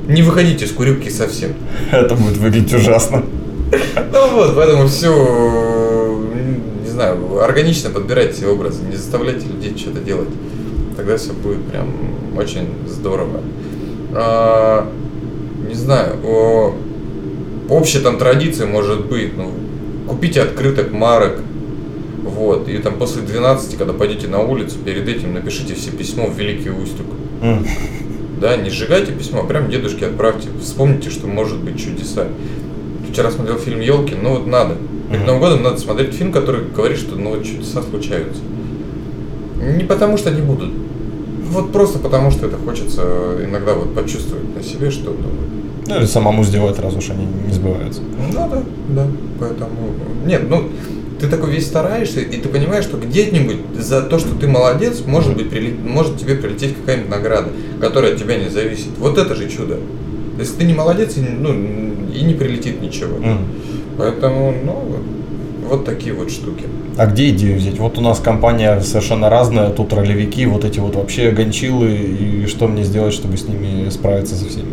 Не 0.09 0.23
выходите 0.23 0.67
с 0.67 0.71
курилки 0.73 1.11
совсем. 1.11 1.51
Это 1.93 2.15
будет 2.15 2.39
выглядеть 2.39 2.73
ужасно. 2.73 3.27
Ну 3.71 4.31
вот, 4.33 4.57
поэтому 4.57 4.89
все, 4.89 6.21
не 6.83 6.89
знаю, 6.89 7.43
органично 7.43 7.91
подбирайте 7.91 8.47
образы, 8.47 8.83
не 8.85 8.97
заставляйте 8.97 9.47
людей 9.47 9.77
что-то 9.77 10.01
делать. 10.01 10.29
Тогда 10.97 11.17
все 11.17 11.33
будет 11.33 11.63
прям 11.65 11.89
очень 12.37 12.69
здорово. 12.87 13.41
А, 14.13 14.91
не 15.69 15.75
знаю, 15.75 16.17
о, 16.25 16.75
общей 17.69 18.01
там 18.01 18.19
традиции 18.19 18.65
может 18.65 19.07
быть, 19.07 19.37
ну, 19.37 19.53
купите 20.09 20.43
открыток 20.43 20.91
марок, 20.93 21.41
вот, 22.23 22.69
и 22.69 22.79
там 22.79 22.95
после 22.99 23.23
12, 23.23 23.77
когда 23.77 23.93
пойдете 23.93 24.29
на 24.29 24.41
улицу, 24.41 24.77
перед 24.85 25.09
этим 25.09 25.35
напишите 25.35 25.75
все 25.75 25.91
письмо 25.91 26.27
в 26.27 26.39
Великий 26.39 26.71
Устюг. 26.71 27.07
М. 27.43 27.67
Да, 28.41 28.57
не 28.57 28.71
сжигайте 28.71 29.13
письмо, 29.13 29.41
а 29.43 29.47
прям 29.47 29.69
дедушке 29.69 30.07
отправьте. 30.07 30.49
Вспомните, 30.61 31.11
что 31.11 31.27
может 31.27 31.59
быть 31.59 31.79
чудеса. 31.79 32.29
Вчера 33.11 33.31
смотрел 33.31 33.57
фильм 33.59 33.81
Елки, 33.81 34.15
ну 34.21 34.31
вот 34.31 34.47
надо. 34.47 34.77
Перед 35.11 35.27
Новым 35.27 35.41
годом 35.41 35.63
надо 35.63 35.79
смотреть 35.79 36.15
фильм, 36.15 36.33
который 36.33 36.65
говорит, 36.67 36.99
что 36.99 37.17
ну 37.17 37.31
вот 37.31 37.45
чудеса 37.45 37.83
случаются. 37.83 38.43
Не 39.61 39.85
потому 39.85 40.17
что 40.17 40.31
они 40.31 40.43
будут. 40.43 40.71
Вот 41.51 41.73
просто 41.73 41.99
потому 41.99 42.31
что 42.31 42.47
это 42.47 42.57
хочется 42.57 43.39
иногда 43.43 43.75
вот 43.75 43.95
почувствовать 43.95 44.55
на 44.55 44.63
себе, 44.63 44.91
что 44.91 45.11
ну, 45.11 45.29
Ну 45.89 45.97
или 45.97 46.05
самому 46.05 46.45
сделать, 46.45 46.79
раз 46.79 46.95
уж 46.95 47.11
они 47.11 47.25
не 47.47 47.53
сбываются. 47.53 48.03
ну 48.03 48.33
да, 48.51 48.63
да. 48.91 49.07
Поэтому. 49.41 49.71
Нет, 50.27 50.49
ну 50.49 50.65
ты 51.19 51.27
такой 51.27 51.51
весь 51.51 51.67
стараешься, 51.67 52.21
и 52.21 52.37
ты 52.37 52.49
понимаешь, 52.49 52.85
что 52.85 52.97
где-нибудь 52.97 53.57
за 53.77 54.03
то, 54.03 54.19
что 54.19 54.35
ты 54.37 54.47
молодец, 54.47 55.03
может 55.07 55.35
быть, 55.37 55.49
прилет- 55.51 55.83
может 55.83 56.17
тебе 56.19 56.37
прилететь 56.37 56.77
какая-нибудь 56.77 57.11
награда, 57.11 57.49
которая 57.81 58.13
от 58.13 58.19
тебя 58.21 58.37
не 58.37 58.51
зависит. 58.51 58.91
Вот 58.99 59.19
это 59.19 59.35
же 59.35 59.49
чудо. 59.49 59.79
Если 60.39 60.55
ты 60.55 60.65
не 60.65 60.75
молодец, 60.75 61.17
и, 61.17 61.21
ну, 61.21 61.53
и 62.15 62.23
не 62.23 62.35
прилетит 62.35 62.81
ничего. 62.81 63.19
Мгм. 63.19 63.39
Поэтому, 63.97 64.55
ну, 64.65 64.73
вот, 64.73 65.03
вот 65.69 65.85
такие 65.85 66.15
вот 66.15 66.31
штуки. 66.31 66.65
А 66.97 67.07
где 67.07 67.31
идею 67.31 67.59
взять? 67.59 67.79
Вот 67.79 67.99
у 67.99 68.01
нас 68.01 68.21
компания 68.21 68.81
совершенно 68.81 69.29
разная, 69.29 69.71
тут 69.71 69.93
ролевики, 69.93 70.47
вот 70.47 70.65
эти 70.65 70.79
вот 70.79 70.95
вообще 70.97 71.31
гончилы, 71.31 71.91
и 71.91 72.47
что 72.47 72.69
мне 72.69 72.85
сделать, 72.85 73.15
чтобы 73.15 73.37
с 73.37 73.47
ними 73.47 73.89
справиться 73.91 74.35
со 74.35 74.49
всеми? 74.49 74.69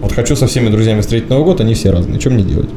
Вот 0.00 0.12
хочу 0.12 0.36
со 0.36 0.46
всеми 0.46 0.68
друзьями 0.68 1.00
встретить 1.00 1.28
Новый 1.28 1.44
год, 1.44 1.60
они 1.60 1.74
все 1.74 1.90
разные, 1.90 2.20
что 2.20 2.30
мне 2.30 2.44
делать? 2.44 2.70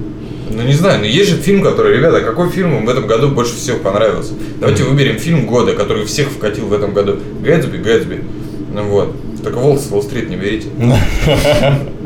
Ну 0.50 0.62
не 0.62 0.74
знаю, 0.74 1.00
но 1.00 1.06
есть 1.06 1.30
же 1.30 1.38
фильм, 1.38 1.63
который, 1.63 1.98
ребята, 1.98 2.22
какой 2.22 2.50
фильм 2.50 2.74
вам 2.74 2.86
в 2.86 2.89
этом 2.89 3.08
году 3.08 3.30
больше 3.30 3.56
всего 3.56 3.77
понравился? 3.77 4.34
Давайте 4.60 4.84
выберем 4.84 5.18
фильм 5.18 5.46
года, 5.46 5.74
который 5.74 6.06
всех 6.06 6.30
вкатил 6.30 6.68
в 6.68 6.74
этом 6.74 6.94
году. 6.94 7.18
Гэтсби, 7.42 7.77
Гэтсби. 7.77 8.24
Ну 8.74 8.84
вот. 8.84 9.15
Только 9.42 9.58
Волк 9.58 9.80
с 9.80 9.92
Уолл-стрит 9.92 10.30
не 10.30 10.38
берите. 10.38 10.68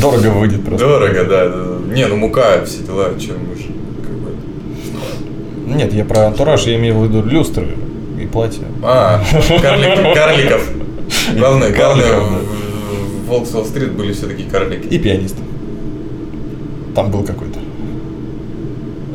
Дорого 0.00 0.26
выйдет 0.28 0.64
просто. 0.64 0.86
Дорого, 0.86 1.24
да. 1.24 1.94
Не, 1.94 2.06
ну 2.06 2.16
мука, 2.16 2.64
все 2.64 2.82
дела, 2.82 3.10
чем 3.18 3.36
как 4.02 4.12
бы. 4.12 5.74
Нет, 5.76 5.92
я 5.92 6.04
про 6.04 6.26
антураж, 6.26 6.64
я 6.66 6.76
имею 6.76 6.98
в 6.98 7.04
виду 7.04 7.22
люстры 7.22 7.68
и 8.20 8.26
платья. 8.26 8.62
А, 8.82 9.22
карлик- 9.62 10.14
карликов. 10.14 10.70
Главное, 11.36 11.70
главное, 11.72 12.12
в- 12.20 13.24
в 13.24 13.26
Волк 13.28 13.46
с 13.46 13.54
Уолл-стрит 13.54 13.92
были 13.92 14.12
все 14.12 14.26
такие 14.26 14.48
карлики. 14.48 14.86
И 14.88 14.98
пианист. 14.98 15.36
Там 16.94 17.10
был 17.10 17.22
какой-то. 17.24 17.58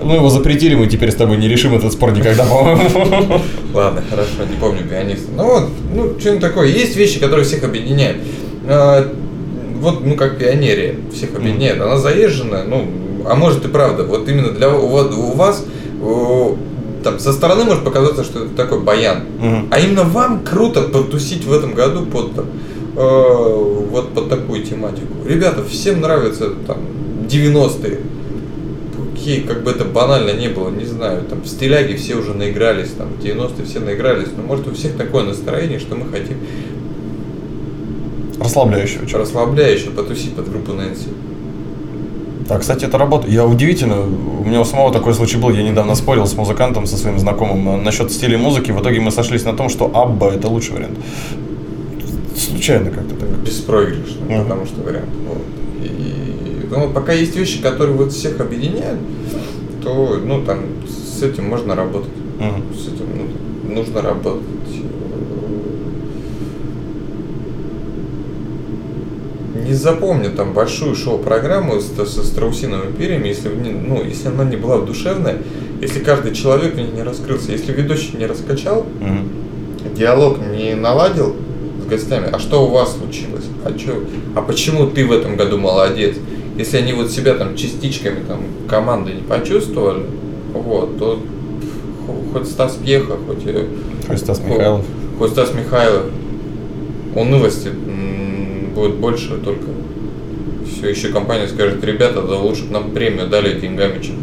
Ну, 0.04 0.14
его 0.16 0.30
запретили, 0.30 0.76
мы 0.76 0.88
теперь 0.88 1.12
с 1.12 1.16
тобой 1.16 1.38
не 1.38 1.48
решим 1.50 1.76
этот 1.76 1.92
спор 1.94 2.12
никогда, 2.12 2.46
по-моему. 2.50 3.42
Ладно, 3.74 4.04
хорошо, 4.10 4.50
не 4.50 4.56
помню 4.60 4.84
пианиста. 4.88 5.30
Ну 5.36 5.44
вот, 5.44 5.70
ну 5.94 6.20
что-нибудь 6.20 6.42
такое. 6.42 6.68
Есть 6.68 6.96
вещи, 6.96 7.20
которые 7.20 7.46
всех 7.46 7.64
объединяют. 7.64 8.18
Вот, 9.80 10.06
ну 10.06 10.16
как 10.16 10.38
пионерия 10.38 10.96
всех 11.14 11.36
объединяет. 11.36 11.82
Она 11.82 11.98
заезжена, 11.98 12.64
ну, 12.64 12.88
а 13.30 13.36
может 13.36 13.66
и 13.66 13.68
правда. 13.68 14.04
Вот 14.04 14.28
именно 14.28 14.52
для 14.52 14.70
у 14.70 14.88
вас, 14.88 15.08
у 15.14 15.34
вас 15.34 15.66
там, 17.04 17.20
со 17.20 17.32
стороны 17.32 17.64
может 17.64 17.84
показаться, 17.84 18.24
что 18.24 18.46
это 18.46 18.54
такой 18.56 18.82
баян. 18.82 19.24
Мгм. 19.40 19.68
А 19.72 19.80
именно 19.80 20.04
вам 20.04 20.44
круто 20.44 20.82
потусить 20.84 21.46
в 21.46 21.54
этом 21.54 21.74
году 21.74 22.06
под 22.06 22.36
там, 22.36 22.46
э, 22.96 23.86
вот 23.92 24.14
под 24.14 24.30
такую 24.30 24.64
тематику. 24.64 25.14
Ребята, 25.28 25.64
всем 25.64 26.02
нравятся 26.02 26.52
там 26.66 26.78
90-е. 27.30 28.00
Окей, 29.14 29.42
как 29.42 29.64
бы 29.64 29.72
это 29.72 29.84
банально 29.84 30.32
не 30.32 30.48
было, 30.48 30.70
не 30.70 30.86
знаю, 30.86 31.24
там 31.24 31.42
в 31.42 31.48
стиляге 31.48 31.96
все 31.96 32.16
уже 32.16 32.34
наигрались, 32.34 32.92
там 32.98 33.08
в 33.14 33.24
90-е 33.24 33.66
все 33.66 33.80
наигрались, 33.80 34.30
но 34.36 34.44
может 34.44 34.68
у 34.68 34.74
всех 34.74 34.96
такое 34.96 35.24
настроение, 35.24 35.80
что 35.80 35.96
мы 35.96 36.10
хотим 36.12 36.38
Расслабляющего 38.40 39.06
чего. 39.08 39.20
расслабляюще 39.22 39.90
потусить 39.90 40.34
под 40.36 40.50
группу 40.50 40.74
Нэнси. 40.74 41.08
Да, 42.48 42.60
кстати, 42.60 42.86
это 42.86 42.98
работает. 42.98 43.34
Я 43.34 43.46
удивительно, 43.46 44.02
у 44.02 44.46
меня 44.46 44.62
у 44.62 44.66
самого 44.66 44.94
такой 44.94 45.14
случай 45.14 45.38
был. 45.38 45.50
Я 45.50 45.64
недавно 45.64 45.96
спорил 45.96 46.26
с 46.26 46.34
музыкантом, 46.36 46.86
со 46.86 46.96
своим 46.98 47.20
знакомым 47.20 47.68
э, 47.70 47.82
насчет 47.82 48.10
стиля 48.12 48.38
музыки. 48.38 48.72
В 48.72 48.80
итоге 48.82 49.02
мы 49.02 49.12
сошлись 49.12 49.44
на 49.44 49.54
том, 49.54 49.68
что 49.70 49.92
Абба 49.94 50.32
это 50.34 50.48
лучший 50.48 50.76
вариант. 50.76 50.98
Случайно 52.38 52.90
как-то 52.92 53.16
так. 53.16 53.30
Беспроигрышно, 53.40 54.26
Мгм. 54.30 54.44
потому 54.44 54.66
что 54.66 54.82
вариант. 54.82 55.10
Вот. 55.28 55.42
И 55.84 56.68
ну, 56.70 56.90
пока 56.94 57.12
есть 57.14 57.36
вещи, 57.36 57.62
которые 57.62 57.96
вот 57.98 58.14
всех 58.14 58.40
объединяют, 58.40 59.00
то 59.84 60.18
ну 60.24 60.42
там 60.44 60.60
с 60.88 61.22
этим 61.24 61.50
можно 61.50 61.76
работать. 61.76 62.12
Мгм. 62.40 62.64
С 62.74 62.88
этим 62.88 63.08
ну, 63.68 63.74
нужно 63.76 64.02
работать. 64.02 64.42
Не 69.68 69.74
запомню 69.74 70.32
там 70.32 70.54
большую 70.54 70.96
шоу-программу 70.96 71.82
с- 71.82 71.92
со 72.10 72.24
страусиновыми 72.24 72.94
перьями, 72.94 73.28
если, 73.28 73.50
ну, 73.50 74.02
если 74.02 74.30
она 74.30 74.46
не 74.46 74.56
была 74.56 74.80
душевная, 74.80 75.40
если 75.82 76.00
каждый 76.00 76.34
человек 76.34 76.76
в 76.76 76.78
ней 76.78 76.88
не 76.96 77.04
раскрылся, 77.04 77.52
если 77.52 77.74
ведущий 77.74 78.16
не 78.18 78.26
раскачал, 78.28 78.86
Мгм. 79.02 79.28
диалог 79.94 80.38
не 80.40 80.74
наладил 80.74 81.36
с 81.84 81.90
гостями, 81.90 82.30
а 82.32 82.40
что 82.40 82.66
у 82.66 82.70
вас 82.72 82.96
случилось? 82.98 83.44
А, 83.66 83.74
чё, 83.78 83.96
а 84.36 84.42
почему 84.42 84.88
ты 84.88 85.06
в 85.06 85.12
этом 85.12 85.36
году 85.36 85.58
молодец? 85.58 86.16
Если 86.58 86.78
они 86.78 86.94
вот 86.94 87.12
себя 87.12 87.34
там 87.34 87.58
частичками 87.58 88.20
там 88.26 88.40
команды 88.70 89.12
не 89.14 89.22
почувствовали, 89.22 90.04
вот, 90.54 90.98
то 90.98 91.20
хоть 92.32 92.48
Стас 92.48 92.76
Пьеха, 92.84 93.18
хоть, 93.28 93.46
и- 93.46 93.68
Хоть 94.08 94.20
Стас 94.20 94.40
хоть- 94.40 94.48
Михайлов. 94.50 94.86
хоть 95.20 95.32
Стас 95.32 95.54
Михайлов, 95.54 96.04
унылости 97.16 97.70
будет 98.78 98.96
больше 98.96 99.38
только. 99.38 99.66
Все, 100.72 100.90
еще 100.90 101.10
компания 101.10 101.48
скажет, 101.48 101.84
ребята, 101.84 102.22
да 102.22 102.36
лучше 102.38 102.66
бы 102.66 102.74
нам 102.74 102.92
премию 102.92 103.28
дали 103.28 103.60
деньгами, 103.60 104.02
чем, 104.04 104.16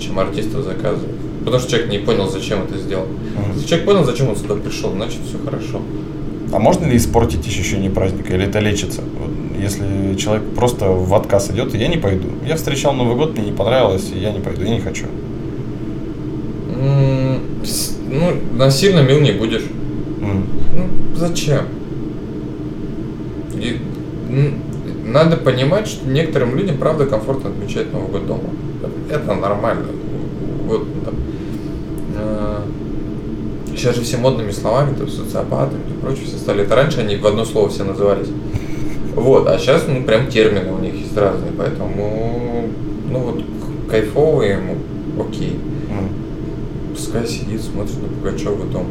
чем 0.00 0.18
артистов 0.18 0.64
заказывать. 0.64 1.10
Потому 1.44 1.60
что 1.60 1.70
человек 1.72 1.90
не 1.90 1.98
понял, 1.98 2.28
зачем 2.28 2.62
это 2.62 2.78
сделал. 2.78 3.04
Мгм. 3.06 3.52
Если 3.54 3.68
человек 3.68 3.86
понял, 3.86 4.04
зачем 4.04 4.28
он 4.30 4.36
сюда 4.36 4.54
пришел, 4.54 4.92
значит 4.92 5.18
все 5.28 5.38
хорошо. 5.44 5.82
А 6.52 6.58
можно 6.58 6.86
ли 6.86 6.96
испортить 6.96 7.46
ощущение 7.46 7.90
праздника? 7.90 8.34
Или 8.34 8.46
это 8.46 8.60
лечится? 8.60 9.00
Вот 9.20 9.30
Если 9.60 10.16
человек 10.16 10.44
просто 10.54 10.86
в 10.86 11.12
отказ 11.14 11.50
идет, 11.50 11.74
я 11.74 11.88
не 11.88 11.96
пойду. 11.98 12.28
Я 12.46 12.56
встречал 12.56 12.92
Новый 12.94 13.16
год, 13.16 13.36
мне 13.36 13.46
не 13.50 13.56
понравилось, 13.56 14.10
и 14.14 14.18
я 14.18 14.32
не 14.32 14.40
пойду, 14.40 14.62
я 14.62 14.70
не 14.70 14.80
хочу. 14.80 15.04
С- 17.64 17.96
Ну, 18.10 18.32
насильно 18.56 19.00
мил 19.00 19.20
не 19.20 19.32
будешь. 19.32 19.64
М. 20.20 20.44
Ну, 20.76 20.86
зачем? 21.16 21.64
И, 23.64 23.80
надо 25.06 25.36
понимать, 25.36 25.86
что 25.86 26.08
некоторым 26.08 26.56
людям, 26.56 26.76
правда, 26.78 27.06
комфортно 27.06 27.50
отмечать 27.50 27.92
Новый 27.92 28.10
год 28.10 28.26
дома. 28.26 28.50
Это 29.10 29.34
нормально. 29.34 29.86
Вот, 30.66 30.86
там, 31.04 31.14
э, 32.16 32.60
сейчас 33.76 33.96
же 33.96 34.02
все 34.02 34.16
модными 34.16 34.50
словами, 34.50 34.94
там, 34.94 35.08
социопатами 35.08 35.80
и 35.90 36.00
прочее 36.00 36.26
все 36.26 36.36
стали. 36.38 36.62
Это 36.64 36.74
раньше 36.74 37.00
они 37.00 37.16
в 37.16 37.26
одно 37.26 37.44
слово 37.44 37.68
все 37.68 37.84
назывались. 37.84 38.28
Вот, 39.14 39.46
а 39.46 39.58
сейчас, 39.58 39.84
ну, 39.86 40.02
прям 40.04 40.26
термины 40.28 40.72
у 40.72 40.78
них 40.78 40.94
есть 40.94 41.16
разные, 41.16 41.52
поэтому, 41.56 42.68
ну, 43.10 43.18
вот, 43.18 43.42
к- 43.42 43.90
кайфово 43.90 44.42
ему, 44.42 44.76
окей. 45.20 45.58
Пускай 46.92 47.26
сидит, 47.26 47.60
смотрит 47.62 47.96
на 48.00 48.08
Пугачева 48.08 48.64
дома. 48.66 48.86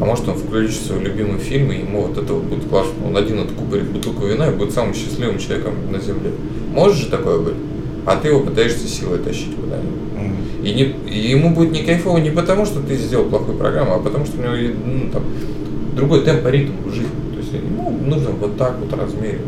А 0.00 0.04
может 0.06 0.26
он 0.28 0.36
включит 0.36 0.80
свой 0.80 1.00
любимый 1.00 1.38
фильм, 1.38 1.70
и 1.72 1.78
ему 1.78 2.06
вот 2.06 2.16
это 2.16 2.32
вот 2.32 2.44
будет 2.44 2.64
классно. 2.64 2.92
Он 3.06 3.16
один 3.16 3.40
откупорит 3.40 3.90
бутылку 3.90 4.26
вина 4.26 4.48
и 4.48 4.54
будет 4.54 4.72
самым 4.72 4.94
счастливым 4.94 5.38
человеком 5.38 5.74
на 5.90 6.00
земле. 6.00 6.32
Может 6.72 6.96
же 6.96 7.06
такое 7.08 7.38
быть? 7.38 7.54
А 8.06 8.16
ты 8.16 8.28
его 8.28 8.40
пытаешься 8.40 8.88
силой 8.88 9.18
тащить 9.18 9.54
куда-нибудь. 9.54 10.00
М. 10.16 10.36
И, 10.64 10.72
не, 10.72 10.94
и 11.12 11.30
ему 11.30 11.54
будет 11.54 11.72
не 11.72 11.82
кайфово 11.82 12.16
не 12.16 12.30
потому, 12.30 12.64
что 12.64 12.80
ты 12.80 12.96
сделал 12.96 13.26
плохую 13.26 13.58
программу, 13.58 13.94
а 13.94 13.98
потому 13.98 14.24
что 14.24 14.38
у 14.38 14.42
него 14.42 14.74
ну, 14.86 15.10
там, 15.12 15.22
другой 15.94 16.22
темп, 16.24 16.46
ритм 16.46 16.72
в 16.86 16.94
жизни. 16.94 17.10
То 17.34 17.40
есть 17.40 17.52
ему 17.52 17.90
нужно 17.90 18.30
вот 18.30 18.56
так 18.56 18.76
вот 18.80 18.98
размерить. 18.98 19.42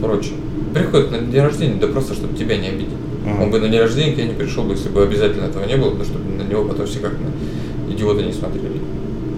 Прочее. 0.00 0.34
Приходит 0.72 1.10
на 1.10 1.18
день 1.18 1.42
рождения, 1.42 1.80
да 1.80 1.88
просто, 1.88 2.14
чтобы 2.14 2.36
тебя 2.38 2.56
не 2.56 2.68
обидеть. 2.68 2.94
Мгм. 3.24 3.42
Он 3.42 3.50
бы 3.50 3.58
на 3.58 3.68
день 3.68 3.80
рождения 3.80 4.12
к 4.12 4.14
тебе 4.14 4.28
не 4.28 4.34
пришел 4.34 4.62
бы, 4.62 4.74
если 4.74 4.88
бы 4.88 5.02
обязательно 5.02 5.46
этого 5.46 5.64
не 5.64 5.76
было, 5.76 5.90
потому 5.90 6.04
что 6.04 6.18
на 6.18 6.48
него 6.48 6.64
потом 6.64 6.86
все 6.86 7.00
как 7.00 7.14
на 7.14 7.92
идиота 7.92 8.22
не 8.22 8.32
смотрели. 8.32 8.77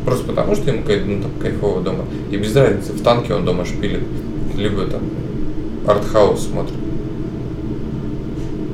Просто 0.05 0.27
потому, 0.27 0.55
что 0.55 0.71
ему 0.71 0.83
ну, 0.87 1.23
там, 1.23 1.31
кайфово 1.41 1.83
дома. 1.83 2.05
И 2.31 2.37
без 2.37 2.55
разницы, 2.57 2.93
в 2.93 3.03
танке 3.03 3.35
он 3.35 3.45
дома 3.45 3.65
шпилит, 3.65 4.03
либо 4.57 4.87
там 4.87 5.03
артхаус 5.87 6.47
смотрит. 6.47 6.77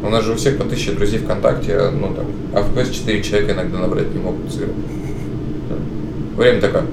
У 0.02 0.08
нас 0.08 0.24
же 0.24 0.32
у 0.32 0.36
всех 0.36 0.56
по 0.58 0.64
тысяче 0.64 0.92
друзей 0.92 1.18
ВКонтакте, 1.18 1.76
а, 1.76 1.90
ну 1.90 2.14
там, 2.14 2.26
а 2.54 2.62
в 2.62 2.74
КС 2.74 2.90
4 2.90 3.22
человека 3.22 3.52
иногда 3.52 3.78
набрать 3.78 4.14
не 4.14 4.20
могут 4.20 4.52
сыграть. 4.52 4.70
Время 6.36 6.60
такое. 6.60 6.84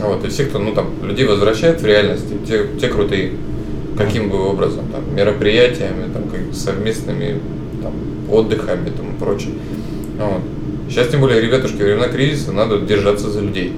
Вот, 0.00 0.24
и 0.24 0.28
все, 0.28 0.44
кто, 0.44 0.58
ну 0.58 0.72
там, 0.72 0.90
людей 1.02 1.26
возвращает 1.26 1.80
в 1.80 1.86
реальность, 1.86 2.26
те, 2.46 2.66
те 2.80 2.88
крутые, 2.88 3.32
каким 3.96 4.30
бы 4.30 4.38
образом, 4.38 4.84
там, 4.92 5.14
мероприятиями, 5.14 6.10
там, 6.12 6.24
как 6.24 6.54
совместными 6.54 7.40
там, 7.82 7.92
отдыхами 8.30 8.88
и 8.88 9.18
прочее. 9.18 9.54
Вот. 10.18 10.42
Сейчас, 10.90 11.06
тем 11.06 11.20
более, 11.20 11.40
ребятушки, 11.40 11.76
времена 11.76 12.08
кризиса, 12.08 12.50
надо 12.50 12.80
держаться 12.80 13.30
за 13.30 13.40
людей. 13.40 13.72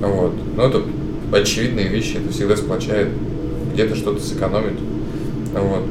Вот. 0.00 0.32
Но 0.56 0.66
это 0.66 0.82
очевидные 1.30 1.86
вещи, 1.86 2.16
это 2.16 2.32
всегда 2.32 2.56
сплочает, 2.56 3.10
где-то 3.72 3.94
что-то 3.94 4.20
сэкономит. 4.20 4.74
Вот. 5.54 5.84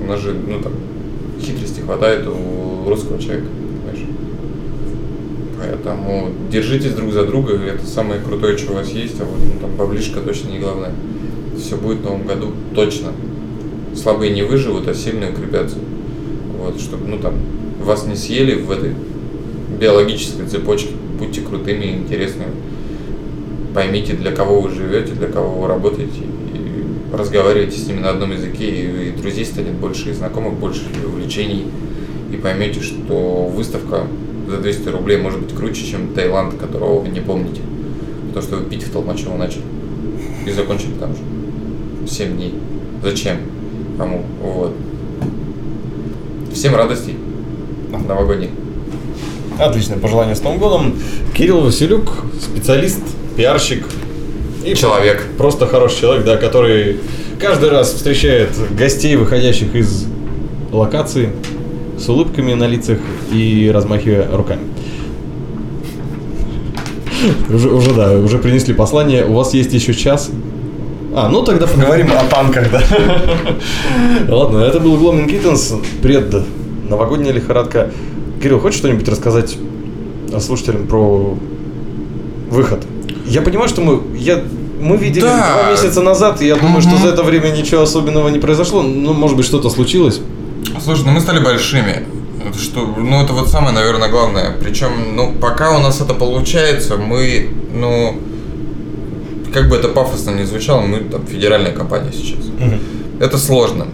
у 0.00 0.04
нас 0.04 0.20
же, 0.20 0.34
ну 0.34 0.60
там, 0.60 0.72
хитрости 1.40 1.78
хватает 1.78 2.26
у 2.26 2.88
русского 2.88 3.20
человека, 3.20 3.46
понимаешь? 3.46 4.08
Поэтому 5.60 6.30
держитесь 6.50 6.94
друг 6.94 7.12
за 7.12 7.24
друга, 7.24 7.54
это 7.54 7.86
самое 7.86 8.20
крутое, 8.20 8.58
что 8.58 8.72
у 8.72 8.74
вас 8.74 8.88
есть, 8.88 9.20
а 9.20 9.24
вот 9.24 9.38
ну, 9.38 9.60
там 9.60 9.76
баблишка 9.76 10.18
точно 10.20 10.48
не 10.48 10.58
главное. 10.58 10.90
Все 11.56 11.76
будет 11.76 11.98
в 11.98 12.04
новом 12.04 12.26
году, 12.26 12.52
точно. 12.74 13.12
Слабые 13.94 14.32
не 14.32 14.42
выживут, 14.42 14.88
а 14.88 14.94
сильные 14.94 15.30
укрепятся. 15.30 15.76
Вот, 16.58 16.80
чтобы, 16.80 17.06
ну 17.06 17.18
там, 17.18 17.34
вас 17.80 18.06
не 18.08 18.16
съели 18.16 18.60
в 18.60 18.72
этой 18.72 18.94
биологической 19.78 20.46
цепочке. 20.46 20.90
Будьте 21.18 21.40
крутыми, 21.40 21.86
интересными. 21.86 22.52
Поймите, 23.74 24.14
для 24.14 24.32
кого 24.32 24.60
вы 24.60 24.70
живете, 24.70 25.12
для 25.12 25.28
кого 25.28 25.60
вы 25.60 25.68
работаете. 25.68 26.20
И 26.54 27.14
разговаривайте 27.14 27.78
с 27.78 27.86
ними 27.86 28.00
на 28.00 28.10
одном 28.10 28.32
языке, 28.32 28.68
и, 28.68 29.08
и 29.08 29.10
друзей 29.10 29.44
станет 29.44 29.72
больше, 29.72 30.10
и 30.10 30.12
знакомых 30.12 30.54
больше, 30.54 30.82
и 31.02 31.06
увлечений. 31.06 31.66
И 32.32 32.36
поймете, 32.36 32.80
что 32.80 33.46
выставка 33.46 34.06
за 34.48 34.58
200 34.58 34.88
рублей 34.88 35.18
может 35.18 35.40
быть 35.40 35.54
круче, 35.54 35.86
чем 35.86 36.08
Таиланд, 36.14 36.54
которого 36.54 37.00
вы 37.00 37.08
не 37.08 37.20
помните. 37.20 37.62
Потому 38.28 38.46
что 38.46 38.56
вы 38.56 38.68
пить 38.68 38.82
в 38.84 38.92
Толмачево 38.92 39.36
начали. 39.36 39.62
И 40.46 40.50
закончили 40.50 40.92
там 40.98 41.14
же. 41.14 41.20
7 42.08 42.36
дней. 42.36 42.54
Зачем? 43.02 43.38
Кому? 43.98 44.24
Вот. 44.42 44.74
Всем 46.52 46.74
радостей 46.74 47.16
новогодних. 48.08 48.50
Отличное 49.58 49.98
пожелание 49.98 50.36
с 50.36 50.42
Новым 50.42 50.58
годом. 50.58 50.94
Кирилл 51.34 51.60
Василюк, 51.60 52.24
специалист, 52.40 53.00
пиарщик. 53.36 53.84
И 54.64 54.74
Человек. 54.74 55.24
Просто 55.36 55.66
хороший 55.66 56.00
человек, 56.00 56.24
да, 56.24 56.36
который 56.36 56.98
каждый 57.40 57.70
раз 57.70 57.92
встречает 57.92 58.50
гостей, 58.76 59.16
выходящих 59.16 59.74
из 59.74 60.06
локации, 60.70 61.30
с 61.98 62.08
улыбками 62.08 62.54
на 62.54 62.66
лицах 62.66 62.98
и 63.32 63.70
размахивая 63.72 64.28
руками. 64.30 64.62
Уже, 67.48 67.68
уже, 67.70 67.94
да, 67.94 68.12
уже 68.12 68.38
принесли 68.38 68.74
послание. 68.74 69.24
У 69.24 69.32
вас 69.32 69.54
есть 69.54 69.72
еще 69.72 69.92
час. 69.92 70.30
А, 71.16 71.28
ну 71.28 71.42
тогда 71.42 71.66
поговорим 71.66 72.12
о 72.12 72.24
танках, 72.32 72.70
да. 72.70 72.82
Ладно, 74.28 74.58
это 74.58 74.78
был 74.78 74.96
Гломин 74.98 75.26
Киттенс, 75.28 75.74
пред 76.00 76.32
новогодняя 76.88 77.32
лихорадка. 77.32 77.90
Кирилл, 78.42 78.60
хочешь 78.60 78.78
что-нибудь 78.78 79.08
рассказать 79.08 79.56
слушателям 80.40 80.86
про 80.86 81.36
выход? 82.50 82.84
Я 83.26 83.42
понимаю, 83.42 83.68
что 83.68 83.80
мы, 83.80 84.00
я, 84.16 84.42
мы 84.80 84.96
видели 84.96 85.22
Да. 85.22 85.52
два 85.62 85.70
месяца 85.70 86.00
назад, 86.02 86.40
и 86.42 86.46
я 86.46 86.56
думаю, 86.56 86.80
что 86.80 86.92
Мгм. 86.92 87.02
за 87.02 87.08
это 87.08 87.22
время 87.22 87.50
ничего 87.50 87.82
особенного 87.82 88.28
не 88.28 88.38
произошло. 88.38 88.82
Ну, 88.82 89.12
может 89.12 89.36
быть, 89.36 89.46
что-то 89.46 89.70
случилось. 89.70 90.20
Слушай, 90.82 91.04
ну 91.06 91.12
мы 91.12 91.20
стали 91.20 91.40
большими. 91.42 92.04
Это 92.46 92.58
Что, 92.58 92.86
ну 92.86 93.22
это 93.22 93.32
вот 93.32 93.48
самое, 93.48 93.74
наверное, 93.74 94.08
главное. 94.08 94.54
Причем, 94.60 94.90
ну, 95.16 95.32
пока 95.40 95.76
у 95.76 95.80
нас 95.80 96.00
это 96.00 96.14
получается, 96.14 96.96
мы, 96.96 97.50
ну, 97.74 98.16
как 99.52 99.68
бы 99.68 99.76
это 99.76 99.88
пафосно 99.88 100.30
не 100.30 100.44
звучало, 100.44 100.82
мы 100.82 101.00
там 101.00 101.26
федеральная 101.26 101.72
компания 101.72 102.12
сейчас. 102.12 102.44
Это 103.20 103.36
сложно. 103.36 103.86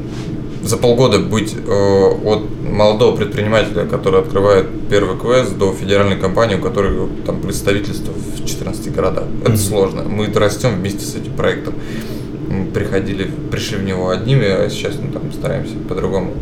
За 0.64 0.78
полгода 0.78 1.18
быть 1.18 1.54
э, 1.54 2.10
от 2.24 2.42
молодого 2.62 3.16
предпринимателя, 3.16 3.84
который 3.84 4.20
открывает 4.20 4.66
первый 4.88 5.18
квест, 5.18 5.56
до 5.58 5.72
федеральной 5.72 6.16
компании, 6.18 6.56
у 6.56 6.60
которой 6.60 7.08
там 7.26 7.40
представительство 7.40 8.12
в 8.12 8.46
14 8.46 8.92
городах. 8.94 9.24
Это 9.44 9.58
сложно. 9.58 10.04
Мы 10.04 10.32
растем 10.32 10.76
вместе 10.76 11.04
с 11.04 11.14
этим 11.14 11.32
проектом. 11.34 11.74
Мы 12.48 12.66
приходили, 12.66 13.30
пришли 13.50 13.76
в 13.76 13.84
него 13.84 14.08
одними, 14.08 14.46
а 14.46 14.68
сейчас 14.70 14.94
ну, 15.00 15.12
там 15.12 15.32
стараемся 15.32 15.74
по-другому 15.88 16.32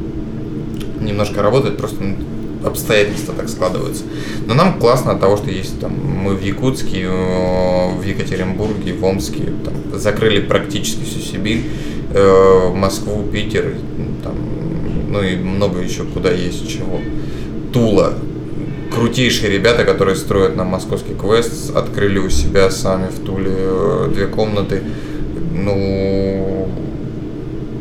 немножко 1.02 1.42
работать, 1.42 1.76
просто 1.76 2.02
ну, 2.02 2.16
обстоятельства 2.64 3.34
так 3.34 3.48
складываются. 3.48 4.04
Но 4.46 4.54
нам 4.54 4.78
классно 4.78 5.12
от 5.12 5.20
того, 5.20 5.36
что 5.36 5.50
есть 5.50 5.80
там 5.80 5.92
мы 5.92 6.34
в 6.34 6.42
Якутске, 6.42 7.02
э, 7.04 7.94
в 7.98 8.02
Екатеринбурге, 8.02 8.94
в 8.94 9.04
Омске, 9.04 9.52
там, 9.64 9.98
закрыли 9.98 10.40
практически 10.40 11.04
всю 11.04 11.20
Сибирь, 11.20 11.64
Москву, 12.74 13.24
Питер, 13.32 13.74
там, 14.22 14.34
ну 15.10 15.22
и 15.22 15.36
много 15.36 15.80
еще 15.80 16.04
куда 16.04 16.30
есть 16.30 16.68
чего. 16.68 17.00
Тула. 17.72 18.14
Крутейшие 18.94 19.50
ребята, 19.50 19.84
которые 19.84 20.16
строят 20.16 20.54
нам 20.56 20.68
московский 20.68 21.14
квест, 21.14 21.74
открыли 21.74 22.18
у 22.18 22.28
себя 22.28 22.70
сами 22.70 23.08
в 23.08 23.24
Туле 23.24 23.52
э, 23.54 24.10
две 24.12 24.26
комнаты. 24.26 24.82
Ну, 25.54 26.68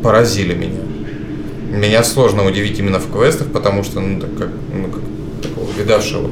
поразили 0.02 0.54
меня. 0.54 0.80
Меня 1.70 2.02
сложно 2.02 2.46
удивить 2.46 2.78
именно 2.78 2.98
в 2.98 3.12
квестах, 3.12 3.48
потому 3.48 3.84
что, 3.84 4.00
ну, 4.00 4.20
так 4.20 4.34
как, 4.36 4.48
ну, 4.74 4.88
как 4.88 5.02
такого 5.42 5.70
видавшего 5.78 6.30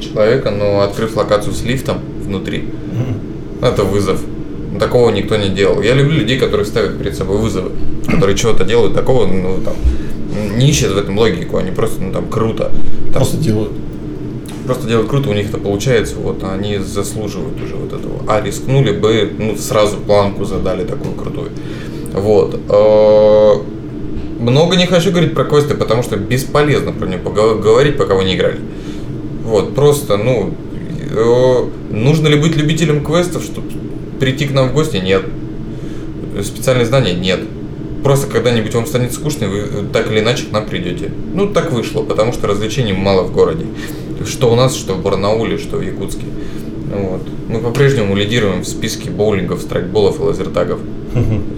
человека, 0.00 0.50
но 0.50 0.80
открыв 0.80 1.16
локацию 1.16 1.54
с 1.54 1.62
лифтом 1.62 1.98
внутри, 2.22 2.68
это 3.62 3.84
вызов. 3.84 4.20
Такого 4.78 5.10
никто 5.10 5.36
не 5.36 5.48
делал. 5.50 5.80
Я 5.82 5.94
люблю 5.94 6.18
людей, 6.18 6.38
которые 6.38 6.66
ставят 6.66 6.98
перед 6.98 7.16
собой 7.16 7.38
вызовы, 7.38 7.70
которые 8.06 8.36
чего-то 8.36 8.64
делают 8.64 8.94
такого, 8.94 9.26
ну, 9.26 9.58
там, 9.64 9.74
не 10.58 10.68
ищут 10.70 10.92
в 10.92 10.98
этом 10.98 11.16
логику, 11.18 11.56
они 11.58 11.70
просто, 11.70 12.02
ну, 12.02 12.12
там, 12.12 12.26
круто. 12.28 12.72
Там, 13.04 13.12
Просто 13.12 13.36
делают. 13.36 13.72
просто 14.66 14.88
делают 14.88 15.08
круто, 15.08 15.30
у 15.30 15.32
них 15.32 15.48
это 15.48 15.58
получается, 15.58 16.16
вот 16.16 16.42
они 16.42 16.78
заслуживают 16.78 17.62
уже 17.62 17.76
вот 17.76 17.92
этого. 17.92 18.14
А 18.26 18.40
рискнули 18.40 18.92
бы, 18.92 19.30
ну, 19.38 19.56
сразу 19.56 19.96
планку 19.98 20.44
задали 20.44 20.84
такую 20.84 21.14
крутую. 21.14 21.50
Вот. 22.12 22.58
Э, 22.68 23.52
Много 24.40 24.76
не 24.76 24.86
хочу 24.86 25.10
говорить 25.10 25.34
про 25.34 25.44
квесты, 25.44 25.74
потому 25.74 26.02
что 26.02 26.16
бесполезно 26.16 26.92
про 26.92 27.06
пого- 27.06 27.58
говорить, 27.60 27.96
пока 27.96 28.14
вы 28.14 28.24
не 28.24 28.34
играли. 28.34 28.58
Вот, 29.44 29.74
просто, 29.74 30.16
ну, 30.16 30.52
э, 31.16 31.64
нужно 31.94 32.28
ли 32.28 32.36
быть 32.36 32.56
любителем 32.56 33.04
квестов, 33.04 33.42
чтобы 33.44 33.68
прийти 34.20 34.46
к 34.46 34.52
нам 34.52 34.68
в 34.68 34.74
гости? 34.74 34.96
Нет. 34.96 35.24
Специальные 36.42 36.86
знания? 36.86 37.14
Нет. 37.14 37.40
Просто 38.02 38.26
когда-нибудь 38.26 38.74
вам 38.74 38.86
станет 38.86 39.12
скучно, 39.12 39.44
и 39.44 39.48
вы 39.48 39.86
так 39.92 40.10
или 40.10 40.20
иначе 40.20 40.46
к 40.46 40.52
нам 40.52 40.66
придете. 40.66 41.10
Ну, 41.32 41.48
так 41.48 41.72
вышло, 41.72 42.02
потому 42.02 42.32
что 42.32 42.46
развлечений 42.46 42.92
мало 42.92 43.22
в 43.22 43.32
городе. 43.32 43.64
Что 44.26 44.52
у 44.52 44.56
нас, 44.56 44.74
что 44.74 44.94
в 44.94 45.02
Барнауле, 45.02 45.58
что 45.58 45.78
в 45.78 45.82
Якутске. 45.82 46.26
Вот. 46.94 47.22
Мы 47.48 47.60
по-прежнему 47.60 48.14
лидируем 48.14 48.62
в 48.62 48.68
списке 48.68 49.10
боулингов, 49.10 49.62
страйкболов 49.62 50.20
и 50.20 50.22
лазертагов 50.22 50.80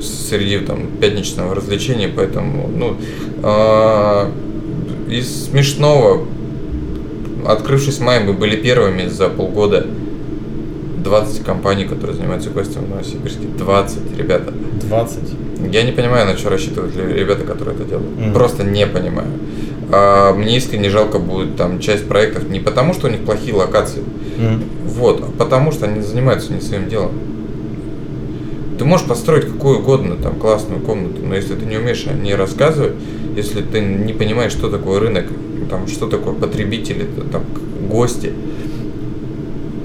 среди 0.01 0.59
там 0.59 0.87
пятничного 1.01 1.55
развлечения, 1.55 2.09
поэтому, 2.14 2.69
ну, 2.69 2.97
а, 3.42 4.31
из 5.09 5.47
смешного, 5.47 6.27
открывшись 7.47 7.99
в 7.99 8.03
мае, 8.03 8.21
мы 8.21 8.33
были 8.35 8.57
первыми 8.57 9.07
за 9.07 9.29
полгода 9.29 9.87
20 11.07 11.45
компаний, 11.45 11.85
которые 11.85 12.16
занимаются 12.16 12.51
квестами 12.51 12.87
в 12.87 12.90
Новосибирске. 12.90 13.47
20, 13.59 14.19
ребята. 14.19 14.53
20. 14.88 15.19
Я 15.73 15.85
не 15.85 15.92
понимаю, 15.92 16.27
на 16.27 16.37
что 16.37 16.51
рассчитывают 16.51 16.97
ребята, 16.97 17.45
которые 17.45 17.77
это 17.77 17.85
делают. 17.85 18.19
Мгм. 18.19 18.33
Просто 18.33 18.64
не 18.64 18.87
понимаю. 18.87 19.29
А, 19.92 20.35
мне 20.35 20.57
искренне 20.57 20.90
жалко 20.90 21.21
будет 21.21 21.57
там 21.57 21.79
часть 21.79 22.09
проектов 22.09 22.49
не 22.49 22.59
потому, 22.59 22.92
что 22.92 23.07
у 23.07 23.11
них 23.11 23.21
плохие 23.21 23.55
локации, 23.55 24.03
вот, 24.85 25.23
а 25.23 25.31
потому 25.38 25.71
что 25.71 25.87
они 25.87 26.01
занимаются 26.01 26.53
не 26.53 26.61
своим 26.61 26.88
делом. 26.88 27.12
Ты 28.79 28.85
можешь 28.85 29.07
построить 29.07 29.47
какую 29.47 29.79
угодно 29.79 30.16
там 30.16 30.35
классную 30.35 30.81
комнату, 30.81 31.23
но 31.25 31.37
если 31.37 31.55
ты 31.55 31.64
не 31.64 31.77
умеешь 31.77 32.05
о 32.09 32.14
ней 32.14 32.35
рассказывать, 32.35 32.95
если 33.37 33.62
ты 33.62 33.81
не 33.81 34.12
понимаешь, 34.12 34.53
что 34.53 34.69
такое 34.69 34.99
рынок, 34.99 35.27
там, 35.71 35.87
что 35.87 36.09
такое 36.09 36.35
потребители, 36.35 37.07
там, 37.31 37.45
гости, 37.88 38.33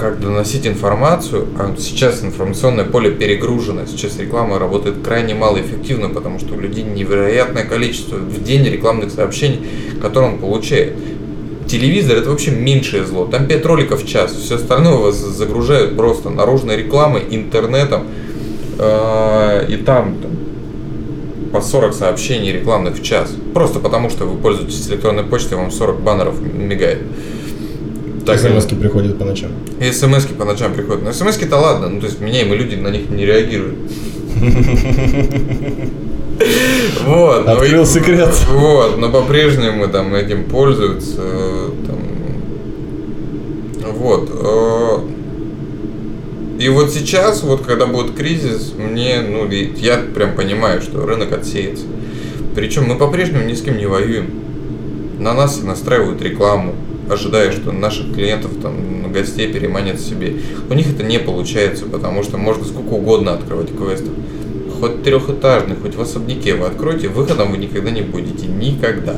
как 0.01 0.19
доносить 0.19 0.65
информацию, 0.65 1.47
а 1.59 1.75
сейчас 1.77 2.23
информационное 2.23 2.85
поле 2.85 3.11
перегружено, 3.11 3.85
сейчас 3.85 4.17
реклама 4.17 4.57
работает 4.57 4.95
крайне 5.05 5.35
малоэффективно, 5.35 6.09
потому 6.09 6.39
что 6.39 6.55
у 6.55 6.59
людей 6.59 6.83
невероятное 6.83 7.65
количество 7.65 8.15
в 8.15 8.43
день 8.43 8.65
рекламных 8.65 9.11
сообщений, 9.11 9.59
которые 10.01 10.33
он 10.33 10.39
получает. 10.39 10.95
Телевизор 11.67 12.17
это 12.17 12.31
вообще 12.31 12.49
меньшее 12.49 13.05
зло. 13.05 13.25
Там 13.25 13.45
5 13.45 13.65
роликов 13.67 14.03
в 14.03 14.07
час. 14.07 14.33
Все 14.33 14.55
остальное 14.55 14.95
вас 14.95 15.17
загружают 15.17 15.95
просто 15.95 16.31
наружной 16.31 16.77
рекламой, 16.77 17.21
интернетом. 17.29 18.07
э, 18.79 19.67
И 19.69 19.77
там, 19.77 20.17
там 20.19 20.31
по 21.53 21.61
40 21.61 21.93
сообщений 21.93 22.51
рекламных 22.51 22.95
в 22.95 23.03
час. 23.03 23.31
Просто 23.53 23.79
потому, 23.79 24.09
что 24.09 24.25
вы 24.25 24.37
пользуетесь 24.41 24.89
электронной 24.89 25.23
почтой, 25.23 25.57
вам 25.57 25.69
40 25.69 26.01
баннеров 26.01 26.41
мигает. 26.41 27.03
Так 28.25 28.39
Так, 28.39 28.51
смс 28.51 28.65
приходят 28.65 29.17
по 29.17 29.25
ночам. 29.25 29.51
и 29.79 29.91
смс 29.91 30.25
по 30.25 30.45
ночам 30.45 30.73
приходят. 30.73 31.03
Но 31.03 31.11
смс 31.13 31.37
то 31.37 31.57
ладно, 31.57 31.89
ну 31.89 31.99
то 31.99 32.05
есть 32.07 32.19
меняемые 32.21 32.57
люди 32.59 32.75
на 32.75 32.89
них 32.89 33.09
не 33.09 33.25
реагируют. 33.25 33.75
Вот. 37.05 37.45
ну 37.45 37.51
Открыл 37.51 37.85
секрет. 37.85 38.33
Вот, 38.49 38.97
но 38.97 39.11
по-прежнему 39.11 39.87
там 39.87 40.13
этим 40.15 40.45
пользуются. 40.45 41.21
Вот. 43.93 44.29
э, 44.33 44.97
И 46.59 46.69
вот 46.69 46.91
сейчас, 46.91 47.43
вот 47.43 47.65
когда 47.65 47.85
будет 47.85 48.15
кризис, 48.15 48.73
мне, 48.77 49.21
ну, 49.21 49.47
я 49.49 49.97
прям 49.97 50.35
понимаю, 50.35 50.81
что 50.81 51.05
рынок 51.05 51.31
отсеется. 51.33 51.85
Причем 52.55 52.85
мы 52.85 52.95
по-прежнему 52.95 53.45
ни 53.45 53.53
с 53.53 53.61
кем 53.61 53.77
не 53.77 53.85
воюем. 53.85 54.29
На 55.19 55.33
нас 55.33 55.61
настраивают 55.61 56.21
рекламу, 56.21 56.73
ожидая, 57.11 57.51
что 57.51 57.71
наших 57.71 58.13
клиентов, 58.13 58.51
там, 58.61 59.11
гостей 59.11 59.51
переманят 59.51 59.99
себе. 59.99 60.37
У 60.69 60.73
них 60.73 60.89
это 60.89 61.03
не 61.03 61.19
получается, 61.19 61.85
потому 61.85 62.23
что 62.23 62.37
можно 62.37 62.63
сколько 62.65 62.93
угодно 62.93 63.33
открывать 63.33 63.69
квестов. 63.75 64.13
Хоть 64.79 65.03
трехэтажный, 65.03 65.75
хоть 65.75 65.95
в 65.95 66.01
особняке 66.01 66.55
вы 66.55 66.67
откроете, 66.67 67.07
выходом 67.07 67.51
вы 67.51 67.57
никогда 67.57 67.91
не 67.91 68.01
будете. 68.01 68.47
Никогда. 68.47 69.17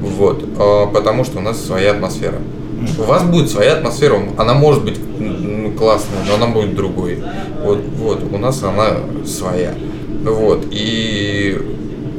Вот. 0.00 0.44
А, 0.58 0.86
Потому 0.86 1.24
что 1.24 1.38
у 1.38 1.42
нас 1.42 1.64
своя 1.64 1.92
атмосфера. 1.92 2.38
У 2.98 3.02
вас 3.02 3.22
будет 3.24 3.50
своя 3.50 3.74
атмосфера, 3.74 4.18
она 4.38 4.54
может 4.54 4.84
быть 4.84 4.98
классная, 5.78 6.24
но 6.26 6.36
она 6.36 6.46
будет 6.46 6.74
другой. 6.74 7.22
Вот, 7.62 7.80
вот, 7.96 8.22
у 8.32 8.38
нас 8.38 8.62
она 8.62 8.96
своя. 9.26 9.74
Вот, 10.24 10.66
и 10.70 11.58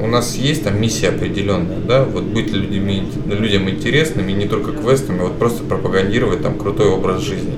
у 0.02 0.08
нас 0.08 0.36
есть 0.36 0.64
там 0.64 0.82
миссия 0.82 1.10
определенная, 1.10 1.78
да, 1.88 2.04
вот 2.04 2.24
быть 2.24 2.52
людьми, 2.52 3.04
людям 3.28 3.70
интересными, 3.70 4.32
не 4.32 4.48
только 4.48 4.72
квестами, 4.72 5.20
вот 5.20 5.38
просто 5.38 5.64
пропагандировать 5.64 6.42
там 6.42 6.58
крутой 6.58 6.88
образ 6.88 7.22
жизни, 7.22 7.54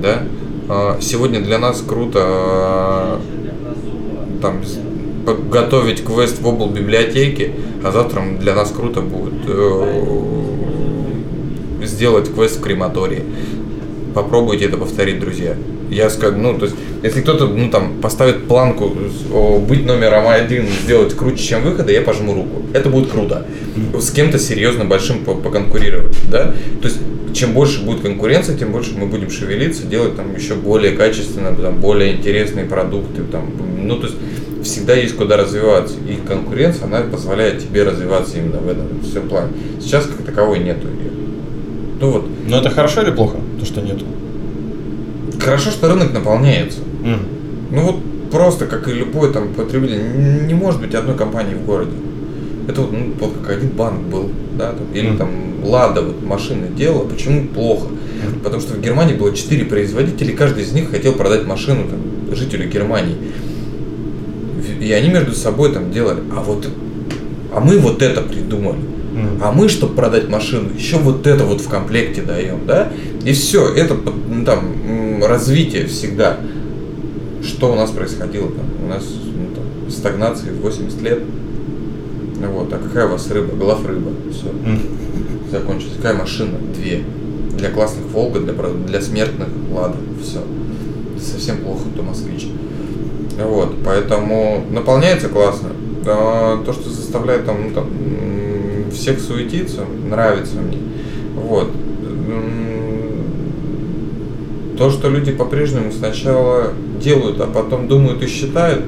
да. 0.00 0.22
А, 0.68 0.98
Сегодня 1.00 1.40
для 1.40 1.58
нас 1.58 1.82
круто 1.86 2.20
а, 2.22 3.20
там 4.40 4.62
готовить 5.50 6.04
квест 6.04 6.40
в 6.40 6.46
обл 6.46 6.68
библиотеки, 6.70 7.52
а 7.82 7.90
завтра 7.90 8.22
для 8.40 8.54
нас 8.54 8.70
круто 8.70 9.00
будет 9.00 9.32
э, 9.46 10.00
сделать 11.82 12.32
квест 12.32 12.58
в 12.58 12.60
крематории. 12.60 13.22
Попробуйте 14.14 14.66
это 14.66 14.76
повторить, 14.76 15.18
друзья. 15.18 15.56
Я 15.90 16.08
скажу, 16.08 16.36
ну, 16.36 16.56
то 16.56 16.66
есть, 16.66 16.76
если 17.02 17.20
кто-то, 17.20 17.46
ну, 17.46 17.68
там, 17.68 18.00
поставит 18.00 18.46
планку 18.46 18.92
о, 19.32 19.58
быть 19.58 19.84
номером 19.84 20.28
один, 20.28 20.66
сделать 20.84 21.14
круче, 21.14 21.42
чем 21.42 21.62
выхода, 21.62 21.92
я 21.92 22.00
пожму 22.00 22.34
руку. 22.34 22.62
Это 22.72 22.88
будет 22.88 23.10
круто. 23.10 23.46
С 23.98 24.10
кем-то 24.10 24.38
серьезно 24.38 24.84
большим 24.84 25.24
по- 25.24 25.34
поконкурировать, 25.34 26.16
да? 26.30 26.54
То 26.80 26.88
есть, 26.88 26.98
чем 27.34 27.52
больше 27.52 27.84
будет 27.84 28.00
конкуренция, 28.00 28.56
тем 28.56 28.72
больше 28.72 28.92
мы 28.96 29.06
будем 29.06 29.30
шевелиться, 29.30 29.84
делать 29.84 30.16
там 30.16 30.34
еще 30.34 30.54
более 30.54 30.92
качественно, 30.92 31.54
там, 31.54 31.80
более 31.80 32.14
интересные 32.14 32.64
продукты, 32.64 33.22
там, 33.30 33.50
ну, 33.82 33.96
то 33.96 34.06
есть, 34.06 34.16
всегда 34.62 34.94
есть 34.94 35.16
куда 35.16 35.36
развиваться. 35.36 35.96
И 36.08 36.16
конкуренция, 36.26 36.84
она 36.84 37.00
позволяет 37.00 37.58
тебе 37.60 37.82
развиваться 37.82 38.38
именно 38.38 38.58
в 38.58 38.68
этом 38.68 38.86
всем 39.02 39.28
плане. 39.28 39.50
Сейчас 39.80 40.06
как 40.06 40.24
таковой 40.24 40.60
нету 40.60 40.86
ее. 40.88 41.10
Ну 42.00 42.10
вот, 42.10 42.26
Но 42.48 42.58
это 42.58 42.70
хорошо 42.70 43.02
или 43.02 43.10
плохо, 43.10 43.38
то, 43.64 43.72
что 43.72 43.80
нету? 43.80 44.04
хорошо, 45.40 45.70
что 45.70 45.88
рынок 45.88 46.12
наполняется. 46.12 46.78
Ну 47.02 47.80
вот 47.82 47.96
просто, 48.30 48.66
как 48.66 48.88
и 48.88 48.92
любой 48.92 49.32
там 49.32 49.48
потребитель, 49.54 50.46
не 50.46 50.54
может 50.54 50.80
быть 50.80 50.94
одной 50.94 51.16
компании 51.16 51.54
в 51.54 51.66
городе. 51.66 51.92
Это 52.68 52.80
вот, 52.80 52.92
ну, 52.92 53.12
вот 53.20 53.32
как 53.42 53.58
один 53.58 53.70
банк 53.70 54.00
был, 54.00 54.30
да, 54.56 54.72
там, 54.72 54.86
или 54.94 55.08
Мгм. 55.08 55.18
там 55.18 55.28
Лада 55.64 56.00
вот 56.00 56.24
машины 56.24 56.68
делала. 56.74 57.06
Почему 57.06 57.46
плохо? 57.48 57.88
Потому 58.42 58.62
что 58.62 58.74
в 58.74 58.80
Германии 58.80 59.14
было 59.14 59.34
четыре 59.34 59.66
производителя, 59.66 60.30
и 60.30 60.34
каждый 60.36 60.64
из 60.64 60.72
них 60.72 60.90
хотел 60.90 61.12
продать 61.12 61.46
машину 61.46 61.84
там, 61.88 62.34
жителю 62.34 62.68
Германии. 62.70 63.16
И 64.80 64.90
они 64.92 65.10
между 65.10 65.34
собой 65.34 65.72
там 65.72 65.92
делали. 65.92 66.20
А 66.34 66.42
вот, 66.42 66.66
а 67.54 67.60
мы 67.60 67.78
вот 67.78 68.00
это 68.00 68.22
придумали. 68.22 68.78
А 69.42 69.52
мы, 69.52 69.68
чтобы 69.68 69.94
продать 69.94 70.28
машину, 70.28 70.70
еще 70.76 70.96
вот 70.96 71.26
это 71.26 71.44
вот 71.44 71.60
в 71.60 71.68
комплекте 71.68 72.22
даем, 72.22 72.60
да? 72.66 72.90
И 73.24 73.32
все, 73.32 73.68
это 73.74 73.96
ну, 74.28 74.44
там 74.44 75.22
развитие 75.24 75.86
всегда. 75.86 76.38
Что 77.42 77.72
у 77.72 77.76
нас 77.76 77.90
происходило 77.90 78.48
там? 78.48 78.84
У 78.84 78.88
нас 78.88 79.04
ну, 79.04 79.54
там, 79.54 79.90
стагнация 79.90 80.52
в 80.52 80.60
80 80.60 81.02
лет. 81.02 81.20
Вот, 82.52 82.72
а 82.72 82.78
какая 82.78 83.06
у 83.06 83.12
вас 83.12 83.30
рыба? 83.30 83.56
Глав 83.56 83.86
рыба. 83.86 84.10
Все. 84.30 84.46
Закончилось. 85.50 85.94
Какая 85.96 86.14
машина? 86.14 86.58
Две. 86.74 87.02
Для 87.56 87.70
классных 87.70 88.06
Волга, 88.12 88.40
для, 88.40 88.52
для 88.52 89.00
смертных 89.00 89.48
Лада. 89.72 89.96
Все. 90.22 90.40
Совсем 91.18 91.58
плохо, 91.58 91.84
то 91.96 92.02
москвич. 92.02 92.48
Вот, 93.38 93.74
поэтому 93.84 94.64
наполняется 94.70 95.28
классно. 95.28 95.70
А, 96.06 96.62
То, 96.64 96.72
что 96.72 96.90
заставляет 96.90 97.46
там, 97.46 97.68
ну, 97.68 97.70
там 97.74 97.88
всех 98.92 99.20
суетиться, 99.20 99.84
нравится 100.08 100.56
мне. 100.56 100.78
Вот. 101.34 101.70
То, 104.76 104.90
что 104.90 105.08
люди 105.08 105.32
по-прежнему 105.32 105.92
сначала 105.92 106.72
делают, 107.00 107.40
а 107.40 107.46
потом 107.46 107.86
думают 107.86 108.22
и 108.22 108.26
считают, 108.26 108.84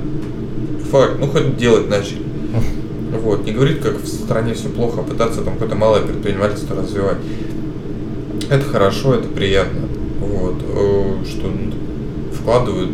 факт, 0.90 1.16
ну 1.20 1.26
хоть 1.26 1.56
делать 1.56 1.88
начали. 1.88 2.22
Вот, 3.22 3.44
не 3.44 3.52
говорить, 3.52 3.80
как 3.80 3.96
в 4.00 4.06
стране 4.06 4.54
все 4.54 4.68
плохо, 4.68 5.00
а 5.00 5.02
пытаться 5.02 5.42
там 5.42 5.54
какое-то 5.54 5.76
малое 5.76 6.02
предпринимательство 6.02 6.76
развивать. 6.76 7.18
Это 8.50 8.64
хорошо, 8.64 9.14
это 9.14 9.28
приятно. 9.28 9.88
Вот, 10.20 10.56
э, 10.62 11.24
что 11.28 11.48
ну, 11.48 11.72
вкладывают, 12.32 12.90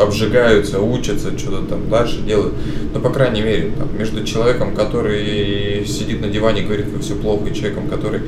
обжигаются, 0.00 0.80
учатся, 0.80 1.36
что-то 1.38 1.66
там 1.66 1.88
дальше 1.88 2.20
делают. 2.22 2.54
Но, 2.92 3.00
по 3.00 3.10
крайней 3.10 3.42
мере, 3.42 3.72
там, 3.76 3.88
между 3.98 4.24
человеком, 4.24 4.74
который 4.74 5.84
сидит 5.86 6.20
на 6.20 6.28
диване 6.28 6.62
и 6.62 6.64
говорит, 6.64 6.86
как 6.92 7.02
все 7.02 7.14
плохо, 7.14 7.48
и 7.48 7.54
человеком, 7.54 7.88
который 7.88 8.22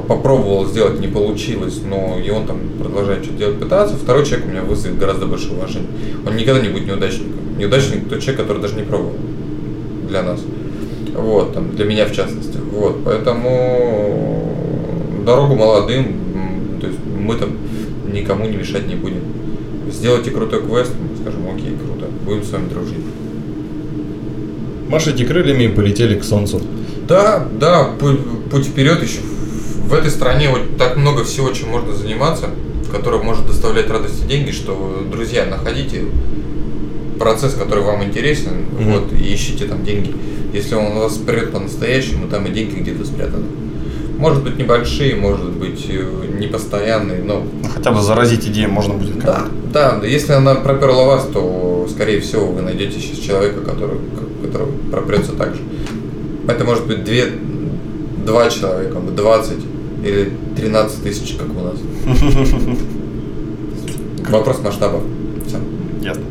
попробовал 0.00 0.66
сделать, 0.66 1.00
не 1.00 1.08
получилось, 1.08 1.80
но 1.88 2.18
и 2.18 2.30
он 2.30 2.46
там 2.46 2.58
продолжает 2.78 3.24
что-то 3.24 3.38
делать, 3.38 3.58
пытаться, 3.58 3.96
второй 3.96 4.24
человек 4.24 4.46
у 4.46 4.50
меня 4.50 4.62
вызовет 4.62 4.98
гораздо 4.98 5.26
больше 5.26 5.52
уважения. 5.52 5.86
Он 6.26 6.36
никогда 6.36 6.60
не 6.60 6.68
будет 6.68 6.86
неудачником. 6.86 7.32
Неудачник 7.58 8.08
тот 8.08 8.20
человек, 8.20 8.40
который 8.40 8.62
даже 8.62 8.74
не 8.76 8.82
пробовал 8.82 9.14
для 10.08 10.22
нас. 10.22 10.40
Вот, 11.14 11.52
там, 11.52 11.76
для 11.76 11.84
меня 11.84 12.06
в 12.06 12.12
частности. 12.12 12.58
Вот, 12.72 13.04
поэтому 13.04 14.48
дорогу 15.26 15.54
молодым, 15.54 16.16
то 16.80 16.86
есть 16.86 16.98
мы 17.18 17.34
там 17.34 17.50
никому 18.12 18.46
не 18.46 18.56
мешать 18.56 18.86
не 18.86 18.94
будем. 18.94 19.20
Сделайте 19.90 20.30
крутой 20.30 20.62
квест, 20.62 20.92
мы 20.98 21.16
скажем, 21.20 21.42
окей, 21.54 21.76
круто, 21.76 22.06
будем 22.24 22.42
с 22.44 22.50
вами 22.50 22.68
дружить. 22.68 23.04
Машите 24.88 25.24
крыльями 25.24 25.64
и 25.64 25.68
полетели 25.68 26.18
к 26.18 26.24
солнцу. 26.24 26.60
Да, 27.08 27.46
да, 27.58 27.90
путь, 27.98 28.20
путь 28.50 28.66
вперед 28.66 29.02
еще. 29.02 29.20
В 29.20 29.31
этой 29.92 30.10
стране 30.10 30.48
вот 30.50 30.76
так 30.78 30.96
много 30.96 31.24
всего, 31.24 31.50
чем 31.52 31.70
можно 31.70 31.94
заниматься, 31.94 32.46
которое 32.92 33.22
может 33.22 33.46
доставлять 33.46 33.88
радость 33.90 34.24
и 34.24 34.28
деньги, 34.28 34.50
что, 34.50 35.04
друзья, 35.10 35.46
находите 35.46 36.04
процесс, 37.18 37.54
который 37.54 37.84
вам 37.84 38.02
интересен, 38.04 38.52
Мгм. 38.78 38.92
вот, 38.92 39.12
и 39.12 39.34
ищите 39.34 39.66
там 39.66 39.84
деньги. 39.84 40.14
Если 40.52 40.74
он 40.74 40.94
вас 40.98 41.16
прет 41.16 41.52
по-настоящему, 41.52 42.28
там 42.28 42.46
и 42.46 42.50
деньги 42.50 42.80
где-то 42.80 43.04
спрятаны. 43.04 43.44
Может 44.18 44.44
быть 44.44 44.58
небольшие, 44.58 45.16
может 45.16 45.48
быть 45.50 45.86
э, 45.88 46.04
непостоянные, 46.38 47.22
но 47.22 47.44
Хотя 47.74 47.90
бы 47.92 48.00
заразить 48.02 48.46
идею 48.46 48.70
можно 48.70 48.94
будет. 48.94 49.18
да, 49.20 49.46
да, 49.72 49.98
да, 49.98 50.06
если 50.06 50.32
она 50.32 50.54
проперла 50.56 51.04
вас, 51.04 51.26
то, 51.32 51.88
скорее 51.90 52.20
всего, 52.20 52.46
вы 52.46 52.62
найдете 52.62 53.00
сейчас 53.00 53.18
человека, 53.18 53.60
который, 53.62 53.96
который 54.44 54.68
пропрется 54.90 55.32
так 55.32 55.54
же. 55.54 55.60
Это 56.46 56.64
может 56.64 56.86
быть 56.86 57.04
две, 57.04 57.32
два 58.24 58.48
человека, 58.50 58.98
20 59.00 59.56
или 60.04 60.32
13 60.56 61.02
тысяч, 61.02 61.36
как 61.36 61.48
у 61.50 61.60
нас. 61.64 61.76
Вопрос 64.28 64.60
масштаба. 64.60 65.00
Всё. 65.46 65.58
Ясно. 66.00 66.22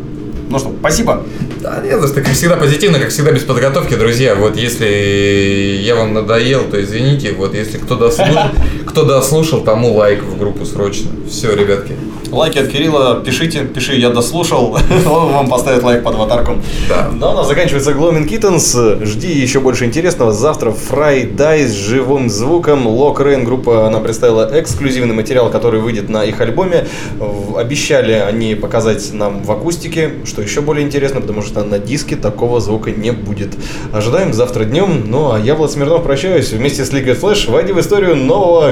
Ну 0.49 0.59
что, 0.59 0.73
спасибо. 0.79 1.23
Да, 1.61 1.81
не 1.81 1.97
за 1.97 2.07
что, 2.07 2.21
как 2.21 2.33
всегда 2.33 2.57
позитивно, 2.57 2.99
как 2.99 3.09
всегда 3.09 3.31
без 3.31 3.43
подготовки, 3.43 3.95
друзья. 3.95 4.35
Вот 4.35 4.57
если 4.57 5.79
я 5.81 5.95
вам 5.95 6.13
надоел, 6.13 6.65
то 6.69 6.81
извините. 6.83 7.31
Вот 7.31 7.53
если 7.53 7.77
кто 7.77 7.95
дослушал, 7.95 8.49
кто 8.91 9.05
дослушал, 9.05 9.61
тому 9.61 9.93
лайк 9.93 10.21
в 10.21 10.37
группу 10.37 10.65
срочно. 10.65 11.11
Все, 11.29 11.55
ребятки. 11.55 11.95
Лайки 12.29 12.59
от 12.59 12.67
Кирилла 12.67 13.21
пишите, 13.25 13.63
пиши, 13.63 13.95
я 13.95 14.09
дослушал, 14.09 14.77
он 15.05 15.31
вам 15.31 15.49
поставит 15.49 15.83
лайк 15.83 16.03
под 16.03 16.15
аватарку. 16.15 16.57
Да. 16.89 17.09
Ну, 17.13 17.31
у 17.31 17.33
нас 17.33 17.47
заканчивается 17.47 17.91
Gloaming 17.91 18.27
Kittens. 18.27 19.05
Жди 19.05 19.31
еще 19.31 19.59
больше 19.59 19.85
интересного. 19.85 20.31
Завтра 20.31 20.71
Friday 20.71 21.67
с 21.67 21.73
живым 21.73 22.29
звуком. 22.29 22.87
Лок 22.87 23.21
Рейн 23.21 23.45
группа, 23.45 23.87
она 23.87 23.99
представила 23.99 24.49
эксклюзивный 24.53 25.13
материал, 25.13 25.49
который 25.49 25.79
выйдет 25.79 26.09
на 26.09 26.25
их 26.25 26.39
альбоме. 26.41 26.87
Обещали 27.55 28.13
они 28.13 28.55
показать 28.55 29.13
нам 29.13 29.43
в 29.43 29.51
акустике, 29.51 30.11
что 30.25 30.41
еще 30.41 30.61
более 30.61 30.85
интересно, 30.85 31.21
потому 31.21 31.41
что 31.41 31.63
на 31.63 31.79
диске 31.79 32.17
такого 32.17 32.59
звука 32.59 32.91
не 32.91 33.11
будет. 33.11 33.51
Ожидаем 33.93 34.33
завтра 34.33 34.65
днем. 34.65 35.03
Ну, 35.07 35.33
а 35.33 35.39
я, 35.39 35.55
Влад 35.55 35.71
Смирнов, 35.71 36.03
прощаюсь 36.03 36.51
вместе 36.51 36.83
с 36.83 36.91
Liquid 36.91 37.19
Flash. 37.19 37.49
Войди 37.49 37.71
в 37.71 37.79
историю 37.79 38.15
нового 38.15 38.71